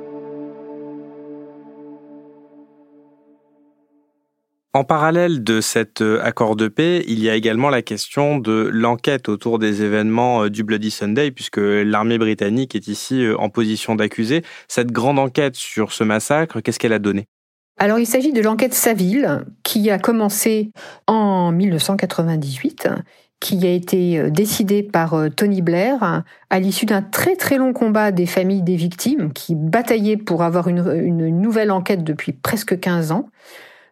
En 4.73 4.85
parallèle 4.85 5.43
de 5.43 5.59
cet 5.59 6.01
euh, 6.01 6.23
accord 6.23 6.55
de 6.55 6.69
paix, 6.69 7.03
il 7.05 7.19
y 7.19 7.29
a 7.29 7.35
également 7.35 7.69
la 7.69 7.81
question 7.81 8.37
de 8.37 8.69
l'enquête 8.71 9.27
autour 9.27 9.59
des 9.59 9.83
événements 9.83 10.45
euh, 10.45 10.49
du 10.49 10.63
Bloody 10.63 10.91
Sunday, 10.91 11.29
puisque 11.31 11.59
l'armée 11.59 12.17
britannique 12.17 12.73
est 12.73 12.87
ici 12.87 13.25
euh, 13.25 13.37
en 13.37 13.49
position 13.49 13.95
d'accusé. 13.95 14.43
Cette 14.69 14.93
grande 14.93 15.19
enquête 15.19 15.57
sur 15.57 15.91
ce 15.91 16.05
massacre, 16.05 16.61
qu'est-ce 16.61 16.79
qu'elle 16.79 16.93
a 16.93 16.99
donné? 16.99 17.25
Alors 17.79 17.99
il 17.99 18.05
s'agit 18.05 18.31
de 18.31 18.41
l'enquête 18.41 18.73
Saville 18.73 19.43
qui 19.63 19.89
a 19.89 19.99
commencé 19.99 20.71
en 21.05 21.51
1998 21.51 22.87
qui 23.41 23.65
a 23.65 23.71
été 23.71 24.29
décidée 24.29 24.83
par 24.83 25.15
Tony 25.35 25.63
Blair 25.63 26.23
à 26.51 26.59
l'issue 26.59 26.85
d'un 26.85 27.01
très 27.01 27.35
très 27.35 27.57
long 27.57 27.73
combat 27.73 28.11
des 28.11 28.27
familles 28.27 28.61
des 28.61 28.75
victimes 28.75 29.33
qui 29.33 29.55
bataillaient 29.55 30.17
pour 30.17 30.43
avoir 30.43 30.67
une, 30.67 30.85
une 31.03 31.41
nouvelle 31.41 31.71
enquête 31.71 32.03
depuis 32.03 32.33
presque 32.33 32.79
15 32.79 33.13
ans. 33.13 33.29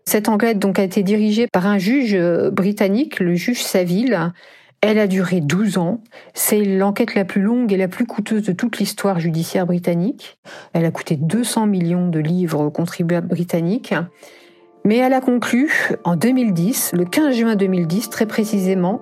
Cette 0.09 0.27
enquête 0.27 0.57
donc 0.57 0.79
a 0.79 0.83
été 0.83 1.03
dirigée 1.03 1.45
par 1.45 1.67
un 1.67 1.77
juge 1.77 2.15
euh, 2.15 2.49
britannique, 2.49 3.19
le 3.19 3.35
juge 3.35 3.61
Saville. 3.61 4.33
Elle 4.81 4.97
a 4.97 5.05
duré 5.05 5.39
12 5.39 5.77
ans. 5.77 6.01
C'est 6.33 6.65
l'enquête 6.65 7.13
la 7.13 7.25
plus 7.25 7.43
longue 7.43 7.71
et 7.71 7.77
la 7.77 7.87
plus 7.87 8.07
coûteuse 8.07 8.41
de 8.41 8.51
toute 8.51 8.79
l'histoire 8.79 9.19
judiciaire 9.19 9.67
britannique. 9.67 10.39
Elle 10.73 10.85
a 10.85 10.89
coûté 10.89 11.15
200 11.15 11.67
millions 11.67 12.07
de 12.07 12.17
livres 12.17 12.59
aux 12.59 12.71
contribuables 12.71 13.27
britanniques. 13.27 13.93
Mais 14.83 14.97
elle 14.97 15.13
a 15.13 15.21
conclu 15.21 15.71
en 16.03 16.15
2010, 16.15 16.93
le 16.93 17.05
15 17.05 17.35
juin 17.35 17.55
2010 17.55 18.09
très 18.09 18.25
précisément, 18.25 19.01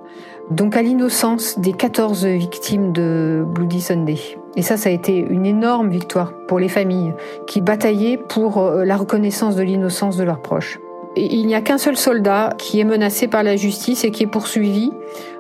donc 0.51 0.75
à 0.75 0.81
l'innocence 0.81 1.57
des 1.57 1.71
14 1.71 2.25
victimes 2.25 2.91
de 2.91 3.45
Bloody 3.47 3.79
Sunday. 3.79 4.19
Et 4.57 4.61
ça, 4.61 4.75
ça 4.75 4.89
a 4.89 4.91
été 4.91 5.19
une 5.19 5.45
énorme 5.45 5.89
victoire 5.89 6.33
pour 6.47 6.59
les 6.59 6.67
familles 6.67 7.13
qui 7.47 7.61
bataillaient 7.61 8.17
pour 8.17 8.57
euh, 8.57 8.83
la 8.83 8.97
reconnaissance 8.97 9.55
de 9.55 9.63
l'innocence 9.63 10.17
de 10.17 10.25
leurs 10.25 10.41
proches. 10.41 10.79
Il 11.17 11.47
n'y 11.47 11.56
a 11.56 11.62
qu'un 11.62 11.77
seul 11.77 11.97
soldat 11.97 12.53
qui 12.58 12.80
est 12.80 12.84
menacé 12.84 13.27
par 13.27 13.43
la 13.43 13.56
justice 13.56 14.03
et 14.03 14.12
qui 14.12 14.23
est 14.23 14.27
poursuivi. 14.27 14.91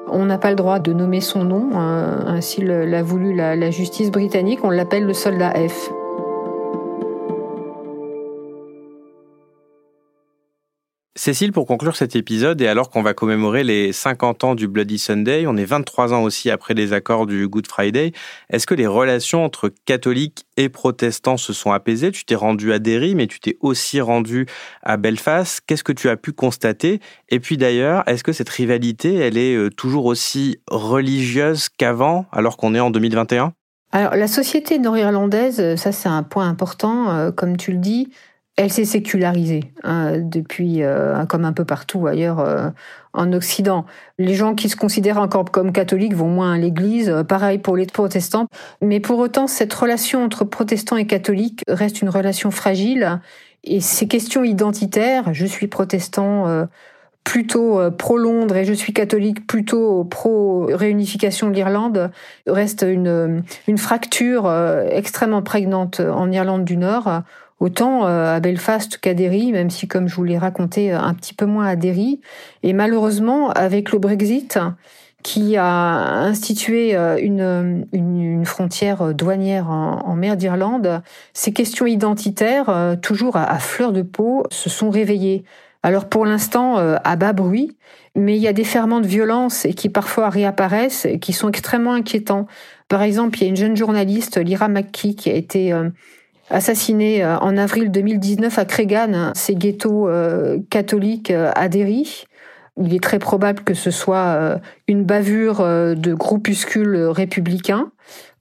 On 0.09 0.25
n'a 0.25 0.37
pas 0.37 0.49
le 0.49 0.55
droit 0.55 0.79
de 0.79 0.93
nommer 0.93 1.21
son 1.21 1.43
nom, 1.43 1.69
hein, 1.75 2.23
ainsi 2.27 2.61
l'a 2.61 3.03
voulu 3.03 3.33
la, 3.35 3.69
justice 3.71 4.09
britannique, 4.09 4.63
on 4.63 4.69
l'appelle 4.69 5.05
le 5.05 5.13
soldat 5.13 5.51
F. 5.51 5.91
Cécile, 11.17 11.51
pour 11.51 11.65
conclure 11.65 11.95
cet 11.95 12.15
épisode, 12.15 12.61
et 12.61 12.67
alors 12.67 12.91
qu'on 12.91 13.01
va 13.01 13.15
commémorer 13.15 13.63
les 13.63 13.91
50 13.91 14.43
ans 14.43 14.53
du 14.53 14.67
Bloody 14.67 14.99
Sunday, 14.99 15.45
on 15.47 15.57
est 15.57 15.65
23 15.65 16.13
ans 16.13 16.21
aussi 16.21 16.51
après 16.51 16.75
les 16.75 16.93
accords 16.93 17.25
du 17.25 17.47
Good 17.47 17.65
Friday, 17.65 18.11
est-ce 18.51 18.67
que 18.67 18.75
les 18.75 18.85
relations 18.85 19.43
entre 19.43 19.71
catholiques 19.85 20.45
et 20.57 20.69
protestants 20.69 21.37
se 21.37 21.53
sont 21.53 21.71
apaisées? 21.71 22.11
Tu 22.11 22.23
t'es 22.23 22.35
rendu 22.35 22.71
à 22.71 22.77
Derry, 22.77 23.15
mais 23.15 23.25
tu 23.25 23.39
t'es 23.39 23.57
aussi 23.61 23.99
rendu 23.99 24.45
à 24.83 24.97
Belfast. 24.97 25.61
Qu'est-ce 25.65 25.83
que 25.83 25.91
tu 25.91 26.07
as 26.07 26.17
pu 26.17 26.33
constater? 26.33 26.99
Et 27.29 27.39
puis 27.39 27.57
d'ailleurs, 27.57 28.07
est-ce 28.07 28.23
que 28.23 28.31
cette 28.31 28.49
rivalité, 28.49 29.15
elle 29.15 29.39
est 29.39 29.55
euh, 29.55 29.71
toujours 29.71 30.05
aussi 30.05 30.59
religieuse 30.69 31.67
qu'avant, 31.67 32.27
alors 32.31 32.57
qu'on 32.57 32.75
est 32.75 32.79
en 32.79 32.91
2021 32.91 33.53
alors 33.93 34.15
la 34.17 34.27
société 34.27 34.79
nord-irlandaise, 34.79 35.75
ça 35.77 35.93
c'est 35.93 36.09
un 36.09 36.21
point 36.21 36.49
important, 36.49 37.09
euh, 37.09 37.31
comme 37.31 37.55
tu 37.55 37.71
le 37.71 37.77
dis, 37.77 38.09
elle 38.57 38.71
s'est 38.71 38.85
sécularisée 38.85 39.71
hein, 39.83 40.17
depuis, 40.17 40.81
euh, 40.81 41.25
comme 41.25 41.45
un 41.45 41.53
peu 41.53 41.63
partout 41.63 42.07
ailleurs 42.07 42.39
euh, 42.39 42.69
en 43.13 43.31
Occident. 43.31 43.85
Les 44.17 44.33
gens 44.33 44.55
qui 44.55 44.67
se 44.67 44.75
considèrent 44.75 45.19
encore 45.19 45.45
comme 45.51 45.71
catholiques 45.71 46.15
vont 46.15 46.27
moins 46.27 46.53
à 46.53 46.57
l'église, 46.57 47.09
euh, 47.09 47.23
pareil 47.23 47.59
pour 47.59 47.77
les 47.77 47.85
protestants. 47.85 48.47
Mais 48.81 48.99
pour 48.99 49.19
autant, 49.19 49.45
cette 49.45 49.73
relation 49.73 50.23
entre 50.23 50.43
protestants 50.43 50.97
et 50.97 51.05
catholiques 51.05 51.61
reste 51.67 52.01
une 52.01 52.09
relation 52.09 52.49
fragile. 52.49 53.21
Et 53.63 53.79
ces 53.79 54.07
questions 54.07 54.43
identitaires, 54.43 55.33
je 55.33 55.45
suis 55.45 55.67
protestant 55.67 56.67
plutôt 57.27 57.77
euh, 57.77 57.91
pro-Londres 57.91 58.55
et 58.55 58.63
je 58.63 58.71
suis 58.71 58.93
catholique 58.93 59.45
plutôt 59.45 60.05
pro-réunification 60.05 61.49
de 61.49 61.55
l'Irlande, 61.55 62.09
reste 62.47 62.85
une, 62.87 63.43
une 63.67 63.77
fracture 63.77 64.45
euh, 64.45 64.85
extrêmement 64.89 65.41
prégnante 65.41 65.99
en 65.99 66.31
Irlande 66.31 66.63
du 66.63 66.77
Nord. 66.77 67.23
Autant 67.59 68.05
euh, 68.05 68.35
à 68.35 68.39
Belfast 68.39 68.97
qu'à 68.97 69.13
Derry, 69.13 69.51
même 69.51 69.69
si, 69.69 69.87
comme 69.87 70.07
je 70.07 70.15
vous 70.15 70.23
l'ai 70.23 70.37
raconté, 70.37 70.91
un 70.91 71.13
petit 71.13 71.33
peu 71.33 71.45
moins 71.45 71.65
à 71.65 71.75
Derry. 71.75 72.21
Et 72.63 72.73
malheureusement, 72.73 73.49
avec 73.51 73.91
le 73.91 73.99
Brexit, 73.99 74.59
qui 75.23 75.57
a 75.57 76.19
institué 76.21 76.95
une, 76.95 77.85
une, 77.91 78.45
frontière 78.45 79.13
douanière 79.13 79.69
en, 79.69 80.15
mer 80.15 80.37
d'Irlande, 80.37 81.01
ces 81.33 81.51
questions 81.51 81.85
identitaires, 81.85 82.95
toujours 83.01 83.35
à, 83.35 83.57
fleur 83.59 83.91
de 83.91 84.03
peau, 84.03 84.43
se 84.51 84.69
sont 84.69 84.89
réveillées. 84.89 85.43
Alors 85.83 86.09
pour 86.09 86.25
l'instant, 86.25 86.79
euh, 86.79 86.97
à 87.03 87.15
bas 87.15 87.33
bruit, 87.33 87.77
mais 88.15 88.35
il 88.35 88.41
y 88.41 88.47
a 88.47 88.53
des 88.53 88.63
ferments 88.63 88.99
de 88.99 89.07
violence 89.07 89.63
et 89.63 89.73
qui 89.73 89.89
parfois 89.89 90.29
réapparaissent 90.29 91.05
et 91.05 91.19
qui 91.19 91.33
sont 91.33 91.49
extrêmement 91.49 91.93
inquiétants. 91.93 92.47
Par 92.87 93.03
exemple, 93.03 93.37
il 93.37 93.43
y 93.43 93.45
a 93.45 93.49
une 93.49 93.55
jeune 93.55 93.77
journaliste, 93.77 94.37
Lyra 94.37 94.67
McKee, 94.67 95.15
qui 95.15 95.29
a 95.29 95.33
été 95.33 95.73
euh, 96.51 96.55
assassinée 96.55 97.23
euh, 97.23 97.37
en 97.39 97.57
avril 97.57 97.91
2019 97.91 98.57
à 98.57 98.65
Cregan, 98.65 99.31
ces 99.35 99.55
ghettos 99.55 100.09
catholiques 100.69 101.31
à 101.31 101.67
Derry. 101.69 102.25
Il 102.79 102.93
est 102.93 103.01
très 103.01 103.17
probable 103.17 103.63
que 103.63 103.73
ce 103.73 103.89
soit 103.89 104.59
une 104.87 105.03
bavure 105.03 105.57
de 105.63 106.13
groupuscules 106.13 106.95
républicains 107.07 107.91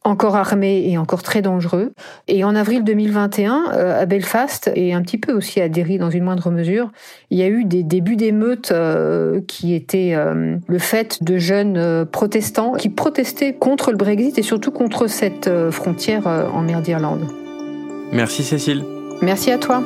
encore 0.06 0.36
armé 0.36 0.88
et 0.88 0.98
encore 0.98 1.22
très 1.22 1.42
dangereux. 1.42 1.92
Et 2.28 2.44
en 2.44 2.54
avril 2.54 2.84
2021, 2.84 3.64
euh, 3.72 4.02
à 4.02 4.06
Belfast 4.06 4.70
et 4.74 4.94
un 4.94 5.02
petit 5.02 5.18
peu 5.18 5.32
aussi 5.32 5.60
à 5.60 5.68
Derry 5.68 5.98
dans 5.98 6.10
une 6.10 6.24
moindre 6.24 6.50
mesure, 6.50 6.90
il 7.30 7.38
y 7.38 7.42
a 7.42 7.48
eu 7.48 7.64
des 7.64 7.82
débuts 7.82 8.16
d'émeutes 8.16 8.70
euh, 8.70 9.40
qui 9.46 9.74
étaient 9.74 10.14
euh, 10.14 10.56
le 10.66 10.78
fait 10.78 11.22
de 11.22 11.38
jeunes 11.38 12.06
protestants 12.06 12.74
qui 12.74 12.88
protestaient 12.88 13.54
contre 13.54 13.90
le 13.90 13.96
Brexit 13.96 14.38
et 14.38 14.42
surtout 14.42 14.70
contre 14.70 15.08
cette 15.08 15.50
frontière 15.70 16.26
en 16.26 16.62
mer 16.62 16.80
d'Irlande. 16.80 17.45
Merci 18.12 18.44
Cécile. 18.44 18.84
Merci 19.22 19.50
à 19.50 19.58
toi. 19.58 19.82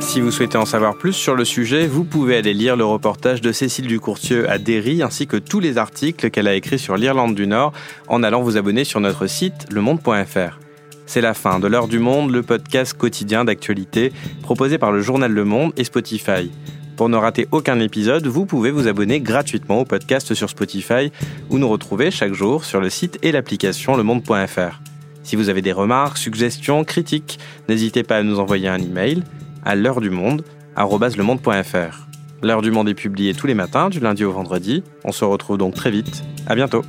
Si 0.00 0.20
vous 0.20 0.30
souhaitez 0.30 0.56
en 0.56 0.64
savoir 0.64 0.96
plus 0.96 1.12
sur 1.12 1.34
le 1.34 1.44
sujet, 1.44 1.88
vous 1.88 2.04
pouvez 2.04 2.36
aller 2.36 2.54
lire 2.54 2.76
le 2.76 2.84
reportage 2.84 3.40
de 3.40 3.50
Cécile 3.50 3.88
Ducourtieu 3.88 4.48
à 4.48 4.58
Derry 4.58 5.02
ainsi 5.02 5.26
que 5.26 5.36
tous 5.36 5.58
les 5.58 5.76
articles 5.76 6.30
qu'elle 6.30 6.46
a 6.46 6.54
écrits 6.54 6.78
sur 6.78 6.96
l'Irlande 6.96 7.34
du 7.34 7.48
Nord 7.48 7.72
en 8.06 8.22
allant 8.22 8.40
vous 8.40 8.56
abonner 8.56 8.84
sur 8.84 9.00
notre 9.00 9.26
site 9.26 9.72
lemonde.fr. 9.72 10.60
C'est 11.06 11.20
la 11.20 11.34
fin 11.34 11.58
de 11.58 11.66
l'heure 11.66 11.88
du 11.88 11.98
monde, 11.98 12.30
le 12.30 12.42
podcast 12.42 12.96
quotidien 12.96 13.44
d'actualité 13.44 14.12
proposé 14.42 14.78
par 14.78 14.92
le 14.92 15.00
journal 15.00 15.32
Le 15.32 15.44
Monde 15.44 15.72
et 15.76 15.82
Spotify. 15.82 16.50
Pour 16.96 17.08
ne 17.08 17.16
rater 17.16 17.48
aucun 17.50 17.80
épisode, 17.80 18.26
vous 18.26 18.46
pouvez 18.46 18.70
vous 18.70 18.86
abonner 18.86 19.20
gratuitement 19.20 19.80
au 19.80 19.84
podcast 19.84 20.34
sur 20.34 20.48
Spotify 20.48 21.10
ou 21.50 21.58
nous 21.58 21.68
retrouver 21.68 22.10
chaque 22.10 22.34
jour 22.34 22.64
sur 22.64 22.80
le 22.80 22.88
site 22.88 23.18
et 23.22 23.32
l'application 23.32 23.96
lemonde.fr. 23.96 24.80
Si 25.24 25.36
vous 25.36 25.48
avez 25.48 25.62
des 25.62 25.72
remarques, 25.72 26.18
suggestions, 26.18 26.84
critiques, 26.84 27.38
n'hésitez 27.68 28.02
pas 28.02 28.18
à 28.18 28.22
nous 28.22 28.38
envoyer 28.38 28.68
un 28.68 28.78
email 28.78 29.24
à 29.64 29.74
l'heure 29.74 30.00
du 30.00 30.10
monde, 30.10 30.44
@lemonde.fr. 30.76 32.06
L'heure 32.42 32.62
du 32.62 32.70
monde 32.70 32.88
est 32.88 32.94
publiée 32.94 33.32
tous 33.32 33.46
les 33.46 33.54
matins, 33.54 33.88
du 33.88 34.00
lundi 34.00 34.24
au 34.24 34.32
vendredi. 34.32 34.84
On 35.04 35.12
se 35.12 35.24
retrouve 35.24 35.56
donc 35.56 35.74
très 35.74 35.90
vite. 35.90 36.22
À 36.46 36.54
bientôt. 36.54 36.82